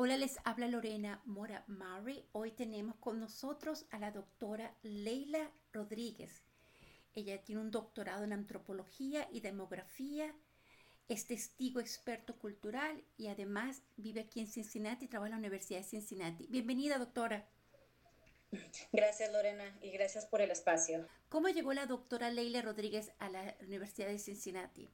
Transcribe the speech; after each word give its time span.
Hola, 0.00 0.16
les 0.16 0.38
habla 0.44 0.68
Lorena 0.68 1.20
Mora 1.24 1.64
Murray. 1.66 2.24
Hoy 2.30 2.52
tenemos 2.52 2.94
con 2.98 3.18
nosotros 3.18 3.84
a 3.90 3.98
la 3.98 4.12
doctora 4.12 4.72
Leila 4.82 5.50
Rodríguez. 5.72 6.44
Ella 7.14 7.42
tiene 7.42 7.62
un 7.62 7.72
doctorado 7.72 8.22
en 8.22 8.32
antropología 8.32 9.28
y 9.32 9.40
demografía, 9.40 10.32
es 11.08 11.26
testigo 11.26 11.80
experto 11.80 12.38
cultural 12.38 13.02
y 13.16 13.26
además 13.26 13.82
vive 13.96 14.20
aquí 14.20 14.38
en 14.38 14.46
Cincinnati 14.46 15.06
y 15.06 15.08
trabaja 15.08 15.30
en 15.30 15.32
la 15.32 15.38
Universidad 15.38 15.80
de 15.80 15.88
Cincinnati. 15.88 16.46
Bienvenida, 16.46 16.96
doctora. 16.98 17.48
Gracias, 18.92 19.32
Lorena, 19.32 19.76
y 19.82 19.90
gracias 19.90 20.26
por 20.26 20.40
el 20.40 20.52
espacio. 20.52 21.08
¿Cómo 21.28 21.48
llegó 21.48 21.72
la 21.72 21.86
doctora 21.86 22.30
Leila 22.30 22.62
Rodríguez 22.62 23.10
a 23.18 23.30
la 23.30 23.56
Universidad 23.62 24.06
de 24.06 24.20
Cincinnati? 24.20 24.88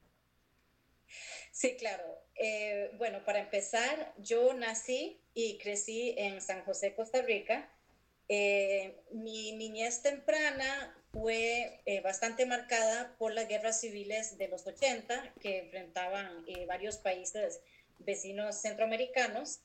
Sí, 1.53 1.77
claro. 1.77 2.05
Eh, 2.37 2.91
bueno, 2.99 3.25
para 3.25 3.39
empezar, 3.39 4.13
yo 4.19 4.55
nací 4.55 5.21
y 5.35 5.59
crecí 5.59 6.15
en 6.19 6.41
San 6.41 6.65
José, 6.65 6.95
Costa 6.95 7.23
Rica. 7.23 7.71
Eh, 8.29 9.01
mi 9.13 9.53
niñez 9.53 10.03
temprana 10.03 10.97
fue 11.13 11.81
eh, 11.87 12.01
bastante 12.01 12.47
marcada 12.47 13.15
por 13.19 13.33
las 13.33 13.49
guerras 13.49 13.81
civiles 13.81 14.37
de 14.39 14.49
los 14.49 14.67
80 14.67 15.35
que 15.41 15.59
enfrentaban 15.59 16.45
varios 16.67 16.97
países 16.99 17.61
vecinos 17.99 18.61
centroamericanos. 18.61 19.61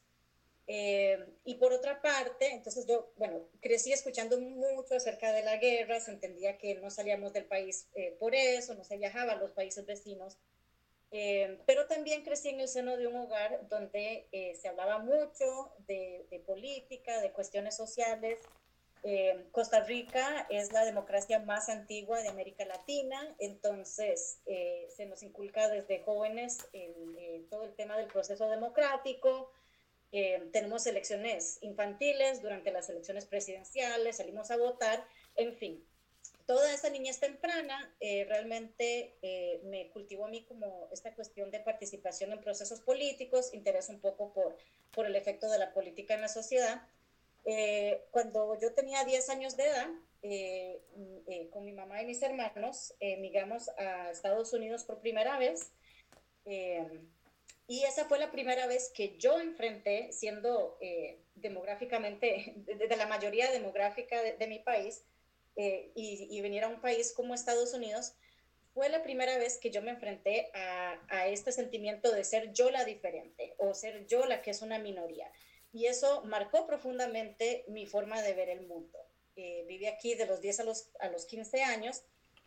y 1.46 1.56
por 1.56 1.74
otra 1.74 2.00
parte, 2.02 2.52
entonces 2.52 2.86
yo, 2.86 3.12
bueno, 3.18 3.50
crecí 3.60 3.92
escuchando 3.92 4.40
mucho 4.40 4.96
acerca 4.96 5.34
de 5.34 5.44
la 5.44 5.58
guerra, 5.58 6.00
se 6.00 6.12
entendía 6.12 6.60
que 6.60 6.76
no 6.76 6.92
salíamos 6.92 7.34
del 7.34 7.46
país 7.46 7.88
por 8.20 8.36
eso, 8.36 8.76
no 8.76 8.84
se 8.84 8.98
viajaba 8.98 9.34
a 9.34 9.38
los 9.38 9.52
países 9.52 9.88
vecinos 9.88 10.38
eh, 11.12 11.60
pero 11.66 11.88
también 11.88 12.24
crecí 12.24 12.50
en 12.50 12.60
el 12.60 12.68
seno 12.68 12.96
de 12.96 13.08
un 13.08 13.16
hogar 13.16 13.68
donde 13.68 14.28
eh, 14.32 14.54
se 14.56 14.68
hablaba 14.68 15.00
mucho 15.00 15.74
de, 15.88 16.44
política, 16.46 17.20
de 17.22 17.32
cuestiones 17.32 17.76
sociales. 17.76 18.40
Eh, 19.04 19.48
Costa 19.52 19.84
Rica 19.86 20.46
es 20.50 20.72
la 20.72 20.86
democracia 20.86 21.40
más 21.40 21.70
antigua 21.70 22.22
de 22.22 22.28
América 22.28 22.66
Latina, 22.66 23.36
entonces 23.40 24.42
se 24.46 25.06
nos 25.06 25.24
inculca 25.24 25.70
desde 25.70 26.04
jóvenes 26.04 26.58
todo 27.50 27.64
el 27.64 27.74
tema 27.76 27.98
del 27.98 28.08
proceso 28.08 28.50
democrático. 28.50 29.52
tenemos 30.12 30.86
elecciones 30.86 31.60
infantiles 31.62 32.42
durante 32.42 32.72
las 32.72 32.90
elecciones 32.90 33.26
presidenciales, 33.26 34.18
salimos 34.18 34.52
a 34.52 34.58
votar, 34.58 35.08
en 35.38 35.56
fin, 35.56 35.89
toda 36.50 36.74
esa 36.74 36.90
niñez 36.90 37.20
temprana 37.20 37.96
eh, 38.00 38.26
realmente 38.28 39.16
eh, 39.22 39.62
me 39.66 39.92
cultivó 39.92 40.26
a 40.26 40.30
mí 40.30 40.44
como 40.46 40.90
esta 40.92 41.14
cuestión 41.14 41.52
de 41.52 41.60
participación 41.60 42.32
en 42.32 42.42
procesos 42.42 42.80
políticos, 42.82 43.54
interés 43.54 43.88
un 43.88 44.00
poco 44.00 44.34
por, 44.34 44.58
por 44.92 45.06
el 45.06 45.16
efecto 45.16 45.48
de 45.48 45.60
la 45.60 45.72
política 45.76 46.16
en 46.16 46.22
la 46.22 46.28
sociedad. 46.28 46.82
Eh, 47.46 48.04
cuando 48.10 48.60
yo 48.60 48.74
tenía 48.74 49.06
10 49.06 49.30
años 49.30 49.58
de 49.58 49.68
edad, 49.68 49.90
mm, 50.24 51.50
con 51.52 51.66
mi 51.66 51.72
mamá 51.72 52.02
y 52.02 52.08
mis 52.08 52.24
hermanos, 52.24 52.96
emigramos 53.00 53.70
a 53.78 54.10
Estados 54.10 54.52
Unidos 54.52 54.84
por 54.86 55.02
primera 55.02 55.38
vez. 55.38 55.72
y 57.68 57.84
esa 57.84 58.06
fue 58.06 58.18
la 58.18 58.32
primera 58.32 58.66
vez 58.66 58.92
que 58.92 59.16
yo 59.20 59.40
enfrenté, 59.40 60.12
siendo 60.12 60.80
demográficamente, 61.36 62.56
de, 62.66 62.98
la 62.98 63.06
mayoría 63.06 63.52
demográfica 63.52 64.20
de 64.24 64.48
mi 64.48 64.58
país, 64.58 65.04
eh, 65.62 65.92
y, 65.94 66.40
venir 66.40 66.64
a 66.64 66.70
un 66.70 66.80
país 66.80 67.12
como 67.12 67.34
Estados 67.34 67.74
Unidos, 67.74 68.14
fue 68.74 68.88
la 68.88 69.04
primera 69.04 69.38
vez 69.38 69.58
que 69.58 69.72
yo 69.72 69.82
me 69.82 69.92
enfrenté 69.92 70.50
a, 70.54 71.28
este 71.28 71.52
sentimiento 71.52 72.14
de 72.14 72.24
ser 72.24 72.54
yo 72.54 72.72
la 72.72 72.86
diferente 72.86 73.56
o 73.58 73.74
ser 73.74 74.08
yo 74.08 74.26
la 74.26 74.42
que 74.42 74.52
es 74.52 74.62
una 74.62 74.80
minoría. 74.80 75.30
Y 75.74 75.88
eso 75.88 76.24
marcó 76.24 76.66
profundamente 76.66 77.66
mi 77.68 77.86
forma 77.86 78.22
de 78.22 78.34
ver 78.34 78.48
el 78.48 78.68
mundo. 78.68 79.06
Eh, 79.36 79.66
viví 79.68 79.86
aquí 79.86 80.16
de 80.16 80.28
los 80.28 80.40
10 80.40 80.62
a 80.62 80.64
los, 80.64 80.92
a 81.02 81.10
los 81.10 81.26
15 81.26 81.62
años 81.62 82.04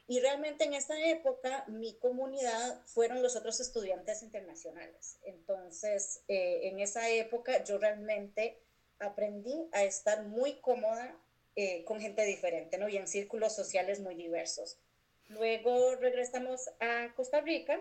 y 0.06 0.20
realmente 0.20 0.64
en 0.64 0.72
esa 0.72 0.98
época 0.98 1.66
mi 1.68 1.98
comunidad 1.98 2.80
fueron 2.86 3.22
los 3.22 3.36
otros 3.36 3.60
estudiantes 3.60 4.22
internacionales. 4.22 5.18
Entonces, 5.24 6.22
eh, 6.28 6.60
en 6.68 6.80
esa 6.80 7.10
época 7.10 7.62
yo 7.62 7.76
realmente 7.76 8.58
aprendí 9.00 9.68
a 9.72 9.84
estar 9.84 10.24
muy 10.24 10.54
cómoda 10.60 11.14
eh, 11.56 11.84
con 11.84 12.00
gente 12.00 12.24
diferente, 12.24 12.78
¿no? 12.78 12.88
Y 12.88 12.96
en 12.96 13.06
círculos 13.06 13.54
sociales 13.54 14.00
muy 14.00 14.14
diversos. 14.14 14.78
Luego 15.28 15.96
regresamos 15.96 16.68
a 16.80 17.12
Costa 17.14 17.40
Rica 17.40 17.80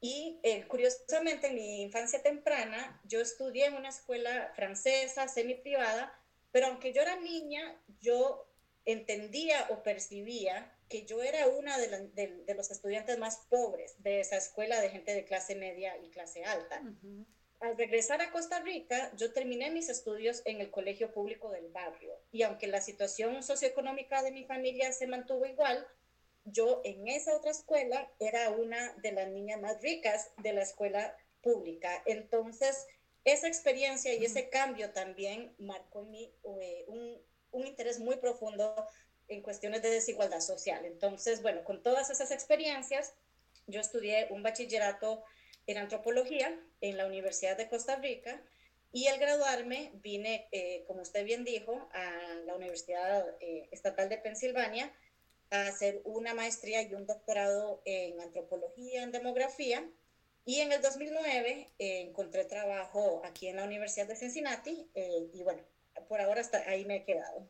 y 0.00 0.38
eh, 0.42 0.66
curiosamente 0.66 1.46
en 1.46 1.54
mi 1.54 1.82
infancia 1.82 2.22
temprana 2.22 3.00
yo 3.04 3.20
estudié 3.20 3.66
en 3.66 3.74
una 3.74 3.88
escuela 3.88 4.52
francesa, 4.54 5.28
semi 5.28 5.54
privada, 5.54 6.12
pero 6.52 6.66
aunque 6.66 6.92
yo 6.92 7.02
era 7.02 7.16
niña, 7.16 7.80
yo 8.00 8.46
entendía 8.84 9.66
o 9.70 9.82
percibía 9.82 10.70
que 10.88 11.06
yo 11.06 11.22
era 11.22 11.48
una 11.48 11.78
de, 11.78 12.54
los 12.54 12.70
estudiantes 12.70 13.18
más 13.18 13.46
pobres 13.48 14.02
de 14.02 14.20
esa 14.20 14.36
escuela 14.36 14.80
de 14.80 14.90
gente 14.90 15.14
de 15.14 15.24
clase 15.24 15.56
media 15.56 15.96
y 16.02 16.10
clase 16.10 16.44
alta 16.44 16.82
al 17.64 17.78
regresar 17.78 18.20
a 18.20 18.30
Costa 18.30 18.60
Rica, 18.60 19.10
yo 19.16 19.32
terminé 19.32 19.70
mis 19.70 19.88
estudios 19.88 20.42
en 20.44 20.60
el 20.60 20.70
colegio 20.70 21.10
público 21.12 21.50
del 21.50 21.68
barrio. 21.68 22.12
Y 22.30 22.42
aunque 22.42 22.66
la 22.66 22.82
situación 22.82 23.42
socioeconómica 23.42 24.22
de 24.22 24.32
mi 24.32 24.44
familia 24.44 24.92
se 24.92 25.06
mantuvo 25.06 25.46
igual, 25.46 25.86
yo 26.44 26.82
en 26.84 27.08
esa 27.08 27.34
otra 27.34 27.52
escuela 27.52 28.10
era 28.20 28.50
una 28.50 28.92
de 29.02 29.12
las 29.12 29.28
niñas 29.30 29.62
más 29.62 29.80
ricas 29.80 30.30
de 30.42 30.52
la 30.52 30.60
escuela 30.60 31.16
pública. 31.40 32.02
Entonces, 32.04 32.86
esa 33.24 33.48
experiencia 33.48 34.12
y 34.12 34.26
ese 34.26 34.50
cambio 34.50 34.90
también 34.90 35.54
marcó 35.58 36.02
en 36.02 36.10
mí 36.10 36.34
eh, 36.60 36.84
un, 36.86 37.18
un 37.52 37.66
interés 37.66 37.98
muy 37.98 38.16
profundo 38.16 38.86
en 39.28 39.40
cuestiones 39.40 39.80
de 39.80 39.88
desigualdad 39.88 40.40
social. 40.40 40.84
Entonces, 40.84 41.40
bueno, 41.40 41.64
con 41.64 41.82
todas 41.82 42.10
esas 42.10 42.30
experiencias, 42.30 43.14
yo 43.66 43.80
estudié 43.80 44.26
un 44.28 44.42
bachillerato 44.42 45.24
en 45.66 45.78
antropología 45.78 46.58
en 46.80 46.96
la 46.96 47.06
Universidad 47.06 47.56
de 47.56 47.68
Costa 47.68 47.96
Rica 47.96 48.42
y 48.94 49.08
al 49.08 49.18
graduarme 49.18 49.90
vine, 49.94 50.46
eh, 50.52 50.84
como 50.86 51.02
usted 51.02 51.24
bien 51.24 51.44
dijo, 51.44 51.88
a 51.92 52.34
la 52.46 52.54
Universidad 52.54 53.26
eh, 53.40 53.68
Estatal 53.72 54.08
de 54.08 54.18
Pensilvania 54.18 54.92
a 55.50 55.66
hacer 55.66 56.00
una 56.04 56.32
maestría 56.32 56.80
y 56.82 56.94
un 56.94 57.04
doctorado 57.04 57.82
en 57.84 58.20
antropología, 58.20 59.02
en 59.02 59.10
demografía. 59.10 59.84
Y 60.44 60.60
en 60.60 60.70
el 60.70 60.80
2009 60.80 61.72
eh, 61.76 62.00
encontré 62.02 62.44
trabajo 62.44 63.22
aquí 63.24 63.48
en 63.48 63.56
la 63.56 63.64
Universidad 63.64 64.06
de 64.06 64.14
Cincinnati 64.14 64.88
y 64.94 65.42
bueno, 65.42 65.62
por 66.08 66.20
ahora 66.20 66.40
hasta 66.40 66.58
ahí 66.70 66.84
me 66.84 66.98
he 66.98 67.04
quedado. 67.04 67.48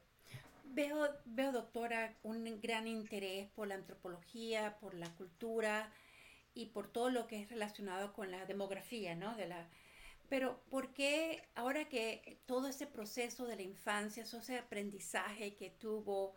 Veo, 0.64 1.14
veo, 1.26 1.52
doctora, 1.52 2.16
un 2.22 2.58
gran 2.62 2.88
interés 2.88 3.50
por 3.50 3.68
la 3.68 3.74
antropología, 3.74 4.78
por 4.80 4.94
la 4.94 5.14
cultura, 5.16 5.92
y 6.54 6.66
por 6.66 6.88
todo 6.88 7.10
lo 7.10 7.26
que 7.26 7.42
es 7.42 7.50
relacionado 7.50 8.12
con 8.12 8.30
la 8.30 8.46
demografía, 8.46 9.14
¿no? 9.14 9.36
De 9.36 9.46
la, 9.46 9.68
pero 10.28 10.60
¿por 10.70 10.94
qué 10.94 11.42
ahora 11.54 11.88
que 11.88 12.38
todo 12.46 12.68
ese 12.68 12.86
proceso 12.86 13.46
de 13.46 13.56
la 13.56 13.62
infancia, 13.62 14.22
ese 14.22 14.58
aprendizaje 14.58 15.54
que 15.56 15.70
tuvo 15.70 16.36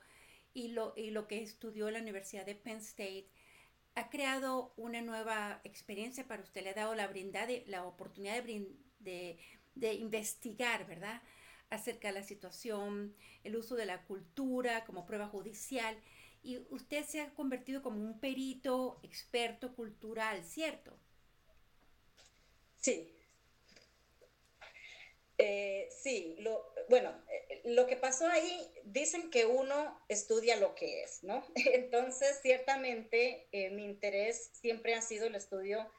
y 0.53 0.69
lo, 0.69 0.93
y 0.95 1.11
lo 1.11 1.27
que 1.27 1.41
estudió 1.41 1.87
en 1.87 1.93
la 1.93 2.01
Universidad 2.01 2.45
de 2.45 2.55
Penn 2.55 2.77
State, 2.77 3.27
ha 3.95 4.09
creado 4.09 4.73
una 4.77 5.01
nueva 5.01 5.61
experiencia 5.63 6.27
para 6.27 6.43
usted? 6.43 6.63
Le 6.63 6.71
ha 6.71 6.73
dado 6.73 6.95
la, 6.95 7.07
brindad, 7.07 7.47
la 7.67 7.85
oportunidad 7.85 8.43
de, 8.43 8.67
de, 8.99 9.37
de 9.75 9.93
investigar, 9.93 10.85
¿verdad? 10.87 11.21
acerca 11.69 12.09
de 12.09 12.13
la 12.13 12.23
situación, 12.23 13.13
el 13.43 13.55
uso 13.55 13.75
de 13.75 13.85
la 13.85 14.03
cultura 14.03 14.85
como 14.85 15.05
prueba 15.05 15.27
judicial 15.27 15.97
y 16.47 16.65
usted 16.69 17.03
se 17.03 17.19
ha 17.19 17.33
convertido 17.33 17.81
como 17.81 18.01
un 18.01 18.21
perito 18.21 19.01
experto 19.03 19.75
cultural, 19.75 20.45
¿cierto? 20.45 20.97
Sí. 22.77 23.13
Eh, 25.37 25.89
sí, 25.91 26.37
lo, 26.39 26.73
bueno, 26.87 27.13
eh, 27.29 27.63
lo 27.65 27.85
que 27.85 27.97
pasó 27.97 28.27
ahí, 28.27 28.71
dicen 28.85 29.29
que 29.29 29.45
uno 29.45 29.99
estudia 30.07 30.55
lo 30.55 30.73
que 30.73 31.03
es, 31.03 31.21
¿no? 31.21 31.45
Entonces, 31.55 32.39
ciertamente, 32.41 33.49
eh, 33.51 33.69
mi 33.71 33.83
interés 33.83 34.49
siempre 34.53 34.95
ha 34.95 35.01
sido 35.01 35.27
el 35.27 35.35
estudio 35.35 35.91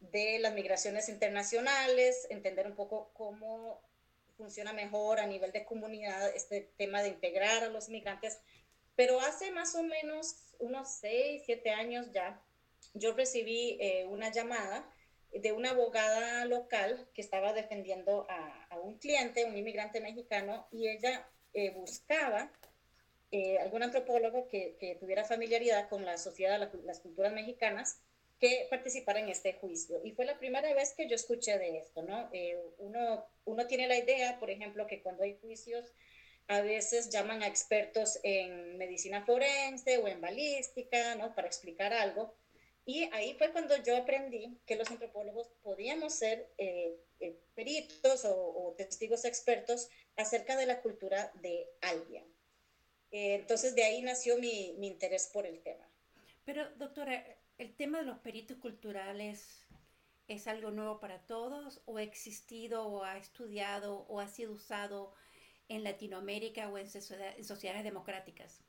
de 0.00 0.38
las 0.38 0.52
migraciones 0.52 1.08
internacionales, 1.08 2.26
entender 2.28 2.66
un 2.66 2.76
poco 2.76 3.10
cómo 3.14 3.80
funciona 4.36 4.74
mejor 4.74 5.18
a 5.18 5.26
nivel 5.26 5.50
de 5.52 5.64
comunidad 5.64 6.28
este 6.34 6.72
tema 6.76 7.02
de 7.02 7.08
integrar 7.08 7.64
a 7.64 7.70
los 7.70 7.88
migrantes 7.88 8.38
pero 8.96 9.20
hace 9.20 9.50
más 9.50 9.74
o 9.74 9.82
menos 9.82 10.36
unos 10.58 10.88
seis, 11.00 11.42
siete 11.44 11.70
años 11.70 12.10
ya, 12.12 12.40
yo 12.94 13.12
recibí 13.12 13.76
eh, 13.80 14.06
una 14.06 14.30
llamada 14.30 14.88
de 15.32 15.52
una 15.52 15.70
abogada 15.70 16.44
local 16.44 17.08
que 17.12 17.22
estaba 17.22 17.52
defendiendo 17.52 18.26
a, 18.30 18.78
un 18.82 18.98
cliente, 18.98 19.44
un 19.44 19.56
inmigrante 19.56 20.00
mexicano, 20.00 20.66
y 20.70 20.88
ella 20.88 21.28
eh, 21.54 21.70
buscaba 21.70 22.52
eh, 23.30 23.58
algún 23.58 23.82
antropólogo 23.82 24.46
que, 24.48 24.96
tuviera 25.00 25.24
familiaridad 25.24 25.88
con 25.88 26.04
la 26.04 26.18
sociedad, 26.18 26.70
las 26.84 27.00
culturas 27.00 27.32
mexicanas, 27.32 28.00
que 28.38 28.66
participara 28.68 29.20
en 29.20 29.28
este 29.28 29.54
juicio. 29.54 30.00
Y 30.04 30.12
fue 30.12 30.24
la 30.24 30.38
primera 30.38 30.72
vez 30.74 30.92
que 30.94 31.08
yo 31.08 31.14
escuché 31.14 31.58
de 31.58 31.78
esto, 31.78 32.02
¿no? 32.02 32.30
Uno, 32.78 33.24
uno 33.44 33.66
tiene 33.66 33.88
la 33.88 33.96
idea, 33.96 34.38
por 34.38 34.50
ejemplo, 34.50 34.86
que 34.86 35.02
cuando 35.02 35.22
hay 35.22 35.38
juicios, 35.40 35.92
a 36.48 36.60
veces 36.60 37.10
llaman 37.10 37.42
a 37.42 37.46
expertos 37.46 38.18
en 38.22 38.76
medicina 38.76 39.24
forense 39.24 39.98
o 39.98 40.08
en 40.08 40.20
balística, 40.20 41.14
¿no? 41.14 41.34
Para 41.34 41.46
explicar 41.46 41.92
algo. 41.92 42.34
Y 42.86 43.04
ahí 43.12 43.34
fue 43.38 43.50
cuando 43.50 43.76
yo 43.82 43.96
aprendí 43.96 44.58
que 44.66 44.76
los 44.76 44.90
antropólogos 44.90 45.48
podíamos 45.62 46.12
ser 46.12 46.52
eh, 46.58 46.94
eh, 47.20 47.38
peritos 47.54 48.26
o, 48.26 48.74
testigos 48.76 49.24
expertos 49.24 49.88
acerca 50.16 50.56
de 50.56 50.66
la 50.66 50.82
cultura 50.82 51.32
de 51.40 51.66
alguien. 51.80 52.24
entonces 53.10 53.74
de 53.74 53.84
ahí 53.84 54.02
nació 54.02 54.36
mi, 54.38 54.74
mi 54.78 54.88
interés 54.88 55.30
por 55.32 55.46
el 55.46 55.62
tema. 55.62 55.88
Pero 56.44 56.68
doctora, 56.76 57.24
¿el 57.56 57.74
tema 57.74 57.98
de 57.98 58.04
los 58.04 58.18
peritos 58.18 58.58
culturales 58.58 59.64
es 60.28 60.46
algo 60.46 60.70
nuevo 60.70 61.00
para 61.00 61.24
todos 61.26 61.80
o 61.86 61.96
ha 61.98 62.02
existido 62.02 62.86
o 62.86 63.04
ha 63.04 63.16
estudiado 63.16 64.06
o 64.08 64.20
ha 64.20 64.28
sido 64.28 64.52
usado 64.52 65.14
en 65.68 65.84
Latinoamérica 65.84 66.68
o 66.68 66.78
en, 66.78 66.90
sociedades 66.90 67.84
democráticas? 67.84 68.60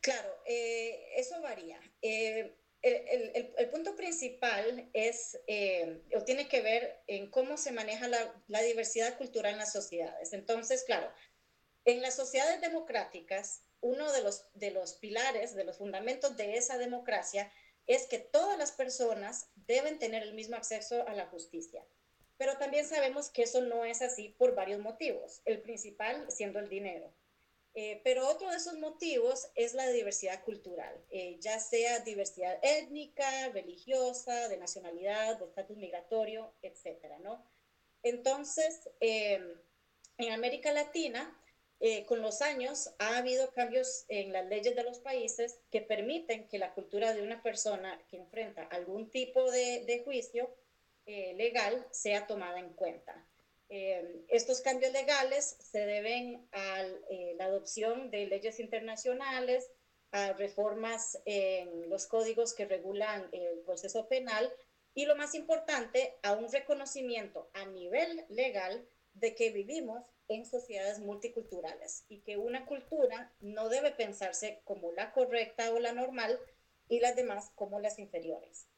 Claro, 0.00 0.42
eh, 0.46 1.12
eso 1.16 1.40
varía. 1.40 1.80
Eh, 2.02 2.54
el, 2.82 3.70
punto 3.70 3.96
principal 3.96 4.90
es, 4.92 5.38
eh, 5.46 6.02
o 6.14 6.22
tiene 6.22 6.48
que 6.48 6.60
ver 6.60 7.02
en 7.06 7.30
cómo 7.30 7.56
se 7.56 7.72
maneja 7.72 8.08
la, 8.08 8.42
la, 8.48 8.60
diversidad 8.60 9.16
cultural 9.16 9.52
en 9.52 9.58
las 9.58 9.72
sociedades. 9.72 10.34
Entonces, 10.34 10.84
claro, 10.84 11.10
en 11.86 12.02
las 12.02 12.16
sociedades 12.16 12.60
democráticas, 12.60 13.62
uno 13.80 14.10
de 14.12 14.22
los, 14.22 14.46
de 14.54 14.70
los 14.70 14.94
pilares, 14.94 15.54
de 15.54 15.64
los 15.64 15.78
fundamentos 15.78 16.36
de 16.36 16.56
esa 16.56 16.78
democracia 16.78 17.50
es 17.86 18.06
que 18.06 18.18
todas 18.18 18.58
las 18.58 18.72
personas 18.72 19.50
deben 19.54 19.98
tener 19.98 20.22
el 20.22 20.34
mismo 20.34 20.56
acceso 20.56 21.06
a 21.06 21.14
la 21.14 21.26
justicia. 21.26 21.84
Pero 22.36 22.56
también 22.58 22.86
sabemos 22.86 23.30
que 23.30 23.42
eso 23.42 23.60
no 23.62 23.84
es 23.84 24.02
así 24.02 24.34
por 24.38 24.54
varios 24.54 24.80
motivos, 24.80 25.40
el 25.44 25.60
principal 25.60 26.30
siendo 26.30 26.58
el 26.58 26.68
dinero. 26.68 27.12
Eh, 27.76 28.00
pero 28.04 28.28
otro 28.28 28.50
de 28.50 28.56
esos 28.56 28.78
motivos 28.78 29.48
es 29.56 29.74
la 29.74 29.88
diversidad 29.88 30.44
cultural, 30.44 30.94
eh, 31.10 31.38
ya 31.40 31.58
sea 31.58 31.98
diversidad 32.00 32.56
étnica, 32.62 33.48
religiosa, 33.48 34.48
de 34.48 34.56
nacionalidad, 34.56 35.40
de 35.40 35.46
estatus 35.46 35.76
migratorio, 35.76 36.52
etcétera, 36.62 37.18
¿no? 37.18 37.44
Entonces, 38.04 38.88
eh, 39.00 39.56
en 40.18 40.32
América 40.32 40.72
Latina, 40.72 41.40
con 42.06 42.22
los 42.22 42.40
años 42.40 42.94
ha 42.98 43.18
habido 43.18 43.52
cambios 43.52 44.06
en 44.08 44.32
las 44.32 44.46
leyes 44.46 44.74
de 44.74 44.84
los 44.84 45.00
países 45.00 45.58
que 45.70 45.82
permiten 45.82 46.48
que 46.48 46.58
la 46.58 46.72
cultura 46.72 47.12
de 47.12 47.20
una 47.20 47.42
persona 47.42 48.00
que 48.08 48.16
enfrenta 48.16 48.62
algún 48.62 49.10
tipo 49.10 49.50
de 49.50 50.00
juicio 50.02 50.48
legal 51.06 51.86
sea 51.90 52.26
tomada 52.26 52.58
en 52.58 52.72
cuenta. 52.74 53.26
Eh, 53.76 54.24
estos 54.28 54.60
cambios 54.60 54.92
legales 54.92 55.56
se 55.58 55.80
deben 55.86 56.46
a 56.52 56.82
eh, 57.10 57.34
la 57.38 57.46
adopción 57.46 58.10
de 58.10 58.26
leyes 58.26 58.60
internacionales, 58.60 59.70
a 60.12 60.32
reformas 60.34 61.20
en 61.24 61.88
los 61.88 62.06
códigos 62.06 62.54
que 62.54 62.66
regulan 62.66 63.28
el 63.32 63.60
proceso 63.60 64.06
penal 64.06 64.52
y 64.94 65.06
lo 65.06 65.16
más 65.16 65.34
importante, 65.34 66.14
a 66.22 66.34
un 66.34 66.52
reconocimiento 66.52 67.50
a 67.52 67.64
nivel 67.64 68.24
legal 68.28 68.86
de 69.14 69.34
que 69.34 69.50
vivimos 69.50 70.04
en 70.28 70.46
sociedades 70.46 71.00
multiculturales 71.00 72.04
y 72.08 72.20
que 72.20 72.36
una 72.36 72.66
cultura 72.66 73.32
no 73.40 73.68
debe 73.68 73.90
pensarse 73.90 74.60
como 74.64 74.92
la 74.92 75.12
correcta 75.12 75.72
o 75.72 75.80
la 75.80 75.92
normal 75.92 76.38
y 76.88 77.00
las 77.00 77.16
demás 77.16 77.50
como 77.56 77.80
las 77.80 77.98
inferiores. 77.98 78.68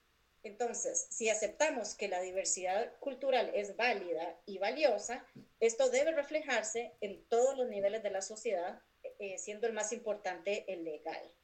Entonces, 0.46 1.08
si 1.10 1.28
aceptamos 1.28 1.96
que 1.96 2.06
la 2.06 2.20
diversidad 2.20 2.92
cultural 3.00 3.50
es 3.52 3.74
válida 3.74 4.40
y 4.46 4.58
valiosa, 4.58 5.26
esto 5.58 5.90
debe 5.90 6.12
reflejarse 6.12 6.92
en 7.00 7.24
todos 7.24 7.58
los 7.58 7.68
niveles 7.68 8.04
de 8.04 8.10
la 8.10 8.22
sociedad, 8.22 8.80
eh, 9.18 9.38
siendo 9.38 9.66
el 9.66 9.72
más 9.72 9.92
importante 9.92 10.64
el 10.72 10.84
legal. 10.84 11.34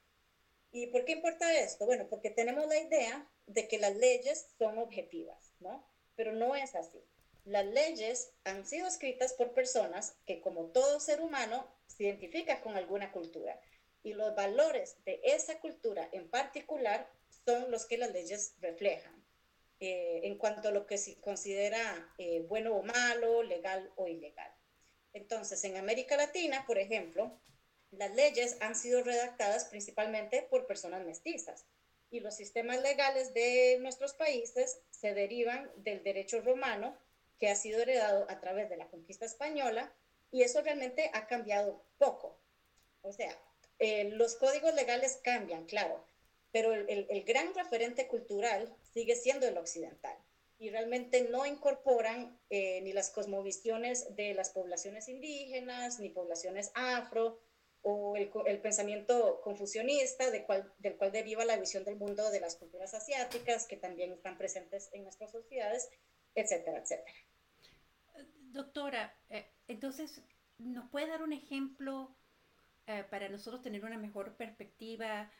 ¿Y 0.71 0.87
por 0.87 1.05
qué 1.05 1.13
importa 1.13 1.53
esto? 1.53 1.85
Bueno, 1.85 2.07
porque 2.09 2.31
tenemos 2.31 2.69
la 2.69 2.79
idea 2.79 3.29
de 3.49 3.67
que 3.67 3.81
las 3.81 3.97
leyes 3.97 4.47
son 4.57 4.79
objetivas, 4.79 5.53
¿no? 5.59 5.85
Pero 6.15 6.31
no 6.31 6.55
es 6.55 6.77
así. 6.77 7.05
Las 7.45 7.67
leyes 7.67 8.31
han 8.45 8.65
sido 8.65 8.87
escritas 8.87 9.33
por 9.33 9.53
personas 9.53 10.15
que, 10.27 10.41
como 10.41 10.67
todo 10.67 11.01
ser 11.01 11.21
humano, 11.23 11.67
se 11.89 12.05
identifica 12.05 12.61
con 12.61 12.77
alguna 12.77 13.11
cultura. 13.11 13.61
Y 14.05 14.13
los 14.13 14.37
valores 14.37 14.95
de 15.05 15.21
esa 15.25 15.59
cultura 15.59 16.09
en 16.13 16.31
particular 16.31 17.11
son 17.45 17.71
los 17.71 17.87
que 17.87 17.99
las 17.99 18.13
leyes 18.13 18.55
reflejan. 18.61 19.23
Eh, 19.81 20.21
en 20.29 20.39
cuanto 20.39 20.69
a 20.69 20.71
lo 20.71 20.87
que 20.87 20.97
se 20.97 21.21
considera 21.21 22.15
eh, 22.17 22.45
bueno 22.49 22.77
o 22.77 22.83
malo, 22.85 23.43
legal 23.43 23.91
o 23.97 24.07
ilegal. 24.07 24.55
Entonces, 25.13 25.65
en 25.65 25.77
América 25.77 26.17
Latina, 26.17 26.65
por 26.69 26.79
ejemplo, 26.79 27.41
las 27.91 28.15
leyes 28.15 28.57
han 28.61 28.77
sido 28.77 29.03
redactadas 29.03 29.65
principalmente 29.65 30.43
por 30.43 30.69
personas 30.69 31.05
mestizas 31.05 31.67
y 32.11 32.21
los 32.21 32.37
sistemas 32.37 32.81
legales 32.81 33.35
de 33.35 33.79
nuestros 33.81 34.15
países 34.15 34.81
se 34.91 35.15
derivan 35.15 35.71
del 35.77 36.05
derecho 36.05 36.41
romano 36.41 36.97
que 37.39 37.49
ha 37.49 37.57
sido 37.57 37.81
heredado 37.81 38.27
a 38.31 38.39
través 38.39 38.69
de 38.69 38.77
la 38.77 38.89
conquista 38.89 39.25
española 39.25 39.93
y 40.31 40.43
eso 40.43 40.63
realmente 40.63 41.11
ha 41.13 41.27
cambiado 41.27 41.85
poco. 41.99 42.39
O 43.01 43.13
sea, 43.13 43.37
eh, 43.79 44.11
los 44.11 44.37
códigos 44.37 44.75
legales 44.75 45.19
cambian, 45.25 45.65
claro, 45.65 46.07
pero 46.53 46.73
el, 46.75 47.25
gran 47.25 47.55
referente 47.55 48.07
cultural 48.07 48.77
sigue 48.93 49.17
siendo 49.17 49.49
el 49.49 49.57
occidental 49.57 50.17
y 50.59 50.71
realmente 50.71 51.23
no 51.29 51.45
incorporan 51.47 52.39
eh, 52.51 52.81
ni 52.83 52.93
las 52.93 53.11
cosmovisiones 53.11 54.15
de 54.15 54.35
las 54.35 54.51
poblaciones 54.51 55.09
indígenas, 55.09 55.99
ni 55.99 56.11
poblaciones 56.11 56.71
afro, 56.75 57.41
o 57.85 58.15
el, 58.17 58.61
pensamiento 58.61 59.41
confucionista 59.41 60.31
de 60.31 60.45
cual, 60.45 60.73
del 60.79 60.97
cual 60.97 61.11
deriva 61.11 61.45
la 61.45 61.57
visión 61.57 61.85
del 61.85 61.97
mundo 61.97 62.31
de 62.31 62.39
las 62.39 62.55
culturas 62.55 62.95
asiáticas, 62.95 63.67
que 63.67 63.77
también 63.77 64.13
están 64.13 64.39
presentes 64.39 64.89
en 64.93 65.03
nuestras 65.03 65.33
sociedades, 65.33 65.91
etcétera, 66.37 66.79
etcétera. 66.79 67.13
Doctora, 68.53 69.17
eh, 69.31 69.51
entonces, 69.67 70.23
¿nos 70.59 70.89
puede 70.91 71.09
dar 71.09 71.23
un 71.23 71.33
ejemplo 71.33 72.15
eh, 72.87 73.05
para 73.11 73.29
nosotros 73.29 73.63
tener 73.63 73.85
una 73.85 73.99
mejor 73.99 74.37
perspectiva 74.37 75.31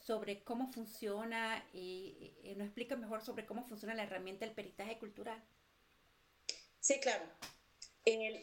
sobre 0.00 0.42
cómo 0.42 0.72
funciona 0.72 1.64
y, 1.72 2.32
nos 2.56 2.66
explica 2.66 2.96
mejor 2.96 3.22
sobre 3.22 3.46
cómo 3.46 3.64
funciona 3.64 3.94
la 3.94 4.02
herramienta 4.02 4.44
del 4.44 4.54
peritaje 4.54 4.98
cultural. 4.98 5.42
Sí, 6.80 6.98
claro. 7.00 7.24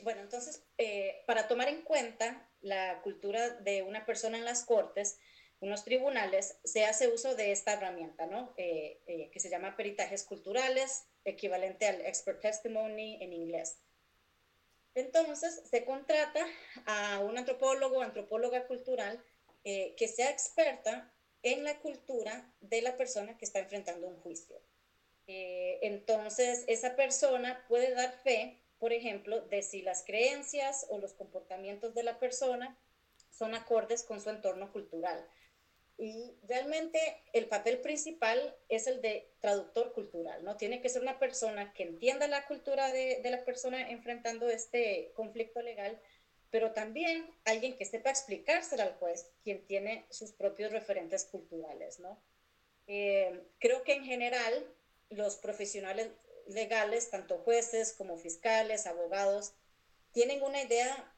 bueno, 0.04 0.21
entonces, 0.21 0.63
eh, 0.78 1.23
para 1.26 1.47
tomar 1.47 1.68
en 1.68 1.81
cuenta 1.81 2.49
la 2.61 3.02
cultura 3.02 3.49
de 3.49 3.81
una 3.81 4.06
persona 4.06 4.37
en 4.37 4.45
las 4.45 4.64
cortes, 4.64 5.18
unos 5.59 5.83
tribunales, 5.83 6.59
se 6.64 6.85
hace 6.85 7.07
uso 7.07 7.35
de 7.35 7.52
esta 7.52 7.73
herramienta, 7.73 8.28
¿no? 8.28 8.54
Eh, 8.57 9.02
eh, 9.07 9.30
que 9.31 9.40
se 9.40 9.49
llama 9.49 9.76
peritajes 9.76 10.23
culturales, 10.23 11.07
equivalente 11.26 11.87
al 11.87 12.02
expert 12.02 12.40
testimony 12.40 13.18
en 13.21 13.33
inglés. 13.33 13.80
Entonces, 14.94 15.64
se 15.69 15.83
contrata 15.83 16.45
a 16.85 17.19
un 17.19 17.37
antropólogo 17.37 17.97
o 17.97 18.02
antropóloga 18.02 18.66
cultural 18.68 19.23
que 19.64 20.07
sea 20.07 20.30
experta 20.30 21.14
en 21.44 21.64
la 21.64 21.80
cultura 21.80 22.54
de 22.62 22.82
la 22.82 22.98
persona 22.98 23.38
que 23.38 23.46
está 23.46 23.60
enfrentando 23.60 24.08
un 24.08 24.20
juicio. 24.22 24.62
Eh, 25.28 25.80
entonces, 25.82 26.64
esa 26.68 26.96
persona 26.96 27.66
puede 27.68 27.94
dar 27.94 28.12
fe, 28.24 28.62
por 28.80 28.94
ejemplo, 28.94 29.42
de 29.42 29.62
si 29.62 29.82
las 29.82 30.04
creencias 30.04 30.86
o 30.90 31.00
los 31.00 31.14
comportamientos 31.14 31.94
de 31.94 32.04
la 32.04 32.20
persona 32.20 32.78
son 33.30 33.54
acordes 33.54 34.04
con 34.04 34.22
su 34.22 34.30
entorno 34.30 34.72
cultural. 34.72 35.28
Y 36.00 36.38
realmente 36.44 37.00
el 37.34 37.48
papel 37.48 37.80
principal 37.80 38.56
es 38.70 38.86
el 38.86 39.02
de 39.02 39.34
traductor 39.40 39.94
cultural, 39.94 40.44
¿no? 40.44 40.56
Tiene 40.56 40.80
que 40.80 40.90
ser 40.90 41.02
una 41.02 41.18
persona 41.18 41.74
que 41.74 41.84
entienda 41.84 42.28
la 42.28 42.46
cultura 42.46 42.92
de, 42.92 43.20
de 43.22 43.32
la 43.32 43.44
persona 43.44 43.90
enfrentando 43.90 44.48
este 44.48 45.12
conflicto 45.16 45.60
legal, 45.62 46.00
pero 46.49 46.71
también 46.71 47.30
alguien 47.45 47.77
que 47.77 47.85
sepa 47.85 48.09
explicárselo 48.09 48.83
al 48.83 48.95
juez, 48.95 49.30
quien 49.44 49.66
tiene 49.66 50.06
sus 50.09 50.31
propios 50.31 50.71
referentes 50.71 51.25
culturales, 51.25 51.99
¿no? 51.99 52.21
Eh, 52.87 53.47
creo 53.59 53.83
que 53.83 53.94
en 53.94 54.06
general 54.06 54.73
los 55.09 55.35
profesionales 55.35 56.09
legales, 56.47 57.09
tanto 57.09 57.39
jueces 57.39 57.94
como 57.94 58.18
fiscales, 58.18 58.87
abogados, 58.87 59.54
tienen 60.13 60.42
una 60.42 60.61
idea 60.61 61.13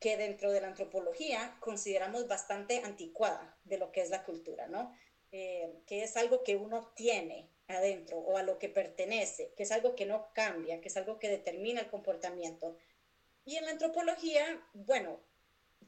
que 0.00 0.16
dentro 0.16 0.50
de 0.50 0.60
la 0.60 0.68
antropología 0.68 1.56
consideramos 1.60 2.26
bastante 2.26 2.80
anticuada 2.84 3.58
de 3.64 3.78
lo 3.78 3.92
que 3.92 4.00
es 4.00 4.10
la 4.10 4.24
cultura, 4.24 4.66
¿no? 4.66 4.94
Eh, 5.32 5.82
que 5.86 6.02
es 6.02 6.16
algo 6.16 6.44
que 6.44 6.56
uno 6.56 6.92
tiene 6.94 7.50
adentro 7.68 8.18
o 8.18 8.36
a 8.36 8.42
lo 8.42 8.58
que 8.58 8.68
pertenece, 8.68 9.52
que 9.56 9.62
es 9.62 9.72
algo 9.72 9.94
que 9.94 10.06
no 10.06 10.32
cambia, 10.34 10.80
que 10.80 10.88
es 10.88 10.96
algo 10.96 11.18
que 11.18 11.28
determina 11.28 11.80
el 11.80 11.88
comportamiento 11.88 12.76
y 13.44 13.56
en 13.56 13.64
la 13.64 13.72
antropología, 13.72 14.62
bueno, 14.72 15.20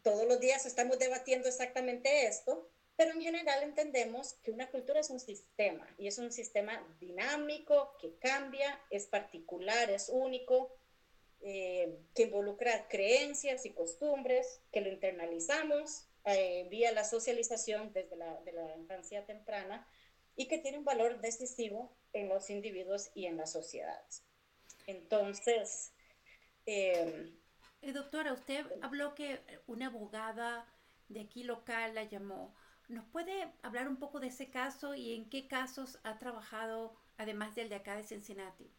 todos 0.03 0.27
los 0.27 0.41
días 0.41 0.67
estamos 0.67 0.99
debatiendo 0.99 1.49
exactamente 1.49 2.27
esto, 2.27 2.71
pero 2.97 3.13
en 3.13 3.21
general 3.21 3.63
entendemos 3.63 4.35
que 4.43 4.51
una 4.51 4.71
cultura 4.71 5.01
es 5.01 5.11
un 5.11 5.21
sistema 5.21 5.87
y 5.99 6.07
es 6.07 6.19
un 6.19 6.33
sistema 6.33 6.87
dinámico 6.99 7.97
que 8.01 8.17
cambia, 8.19 8.81
es 8.91 9.07
particular, 9.07 9.91
es 9.91 10.09
único, 10.09 10.75
eh, 11.43 11.99
que 12.15 12.25
involucra 12.25 12.89
creencias 12.89 13.67
y 13.67 13.73
costumbres, 13.73 14.61
que 14.73 14.81
lo 14.81 14.89
internalizamos 14.89 16.09
eh, 16.25 16.67
vía 16.71 16.93
la 16.93 17.05
socialización 17.05 17.93
desde 17.93 18.17
la, 18.17 18.41
de 18.41 18.53
la 18.53 18.77
infancia 18.77 19.25
temprana 19.27 19.87
y 20.35 20.49
que 20.49 20.59
tiene 20.59 20.79
un 20.79 20.85
valor 20.85 21.21
decisivo 21.21 21.97
en 22.13 22.29
los 22.29 22.51
individuos 22.51 23.11
y 23.15 23.27
en 23.27 23.37
las 23.37 23.53
sociedades. 23.53 24.25
Entonces... 24.87 25.93
Eh, 27.87 27.93
doctora, 27.93 28.33
usted 28.33 28.67
habló 28.83 29.15
que 29.15 29.41
una 29.69 29.87
abogada 29.87 30.67
de 31.09 31.21
aquí 31.21 31.45
local 31.45 31.95
la 31.95 32.03
llamó. 32.03 32.53
¿Nos 32.89 33.05
puede 33.07 33.53
hablar 33.63 33.87
un 33.87 33.97
poco 33.97 34.19
de 34.19 34.27
ese 34.27 34.51
caso 34.51 34.97
y 34.97 35.15
en 35.15 35.31
qué 35.31 35.47
casos 35.47 36.01
ha 36.03 36.19
trabajado, 36.19 36.97
además 37.17 37.55
del 37.55 37.69
de 37.69 37.77
acá 37.77 37.95
de 37.95 38.03
Cincinnati? 38.03 38.75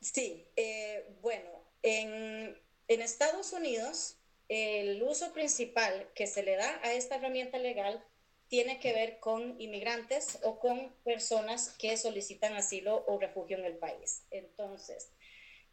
Sí, 0.00 0.46
eh, 0.54 1.04
bueno, 1.20 1.50
en, 1.82 2.56
en 2.86 3.02
Estados 3.02 3.52
Unidos 3.52 4.16
el 4.48 5.02
uso 5.02 5.32
principal 5.32 6.10
que 6.14 6.28
se 6.28 6.44
le 6.44 6.56
da 6.56 6.80
a 6.84 6.92
esta 6.94 7.16
herramienta 7.16 7.58
legal 7.58 8.04
tiene 8.48 8.78
que 8.78 8.92
ver 8.92 9.18
con 9.20 9.60
inmigrantes 9.60 10.38
o 10.42 10.60
con 10.60 10.94
personas 11.04 11.76
que 11.78 11.96
solicitan 11.96 12.54
asilo 12.54 13.04
o 13.06 13.18
refugio 13.18 13.56
en 13.58 13.64
el 13.64 13.78
país. 13.78 14.26
Entonces, 14.30 15.12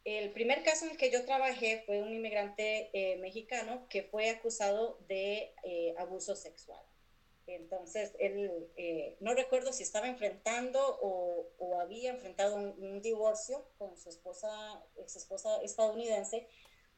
el 0.08 0.32
primer 0.32 0.64
caso 0.64 0.86
en 0.86 0.92
el 0.92 0.98
que 0.98 1.12
yo 1.12 1.26
trabajé 1.26 1.84
fue 1.86 2.02
un 2.02 2.14
inmigrante 2.14 2.90
eh, 2.94 3.18
mexicano 3.18 3.86
que 3.90 4.04
fue 4.04 4.30
acusado 4.30 4.98
de 5.10 5.54
eh, 5.64 5.96
abuso 5.98 6.34
sexual. 6.34 6.82
Entonces, 7.46 8.14
él, 8.18 8.70
eh, 8.78 9.18
no 9.20 9.34
recuerdo 9.34 9.74
si 9.74 9.84
estaba 9.84 10.08
enfrentando 10.08 10.80
o, 11.02 11.50
o 11.58 11.82
había 11.82 12.12
enfrentado 12.12 12.56
un, 12.56 12.82
un, 12.82 13.02
divorcio 13.02 13.70
con 13.78 13.98
su 13.98 14.08
esposa, 14.08 14.50
ex 14.96 15.18
esposa 15.18 15.62
estadounidense, 15.62 16.48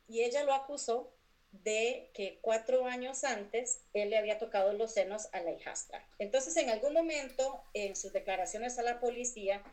y 0.08 0.22
ella 0.22 0.44
lo 0.44 0.54
acusó 0.54 1.12
de 1.51 2.12
que 2.13 2.38
cuatro 2.42 2.86
años 2.86 3.24
antes 3.24 3.82
él 3.94 4.12
le 4.12 4.20
había 4.20 4.38
tocado 4.38 4.72
los 4.74 4.94
senos 4.94 5.30
a 5.32 5.42
la 5.42 5.51
hijastra. 5.51 6.08
Entonces, 6.20 6.56
en 6.58 6.70
algún 6.70 6.94
momento, 6.94 7.63
en 7.74 7.96
sus 7.96 8.13
declaraciones 8.13 8.78
a 8.78 8.84
la 8.84 9.00
policía, 9.00 9.63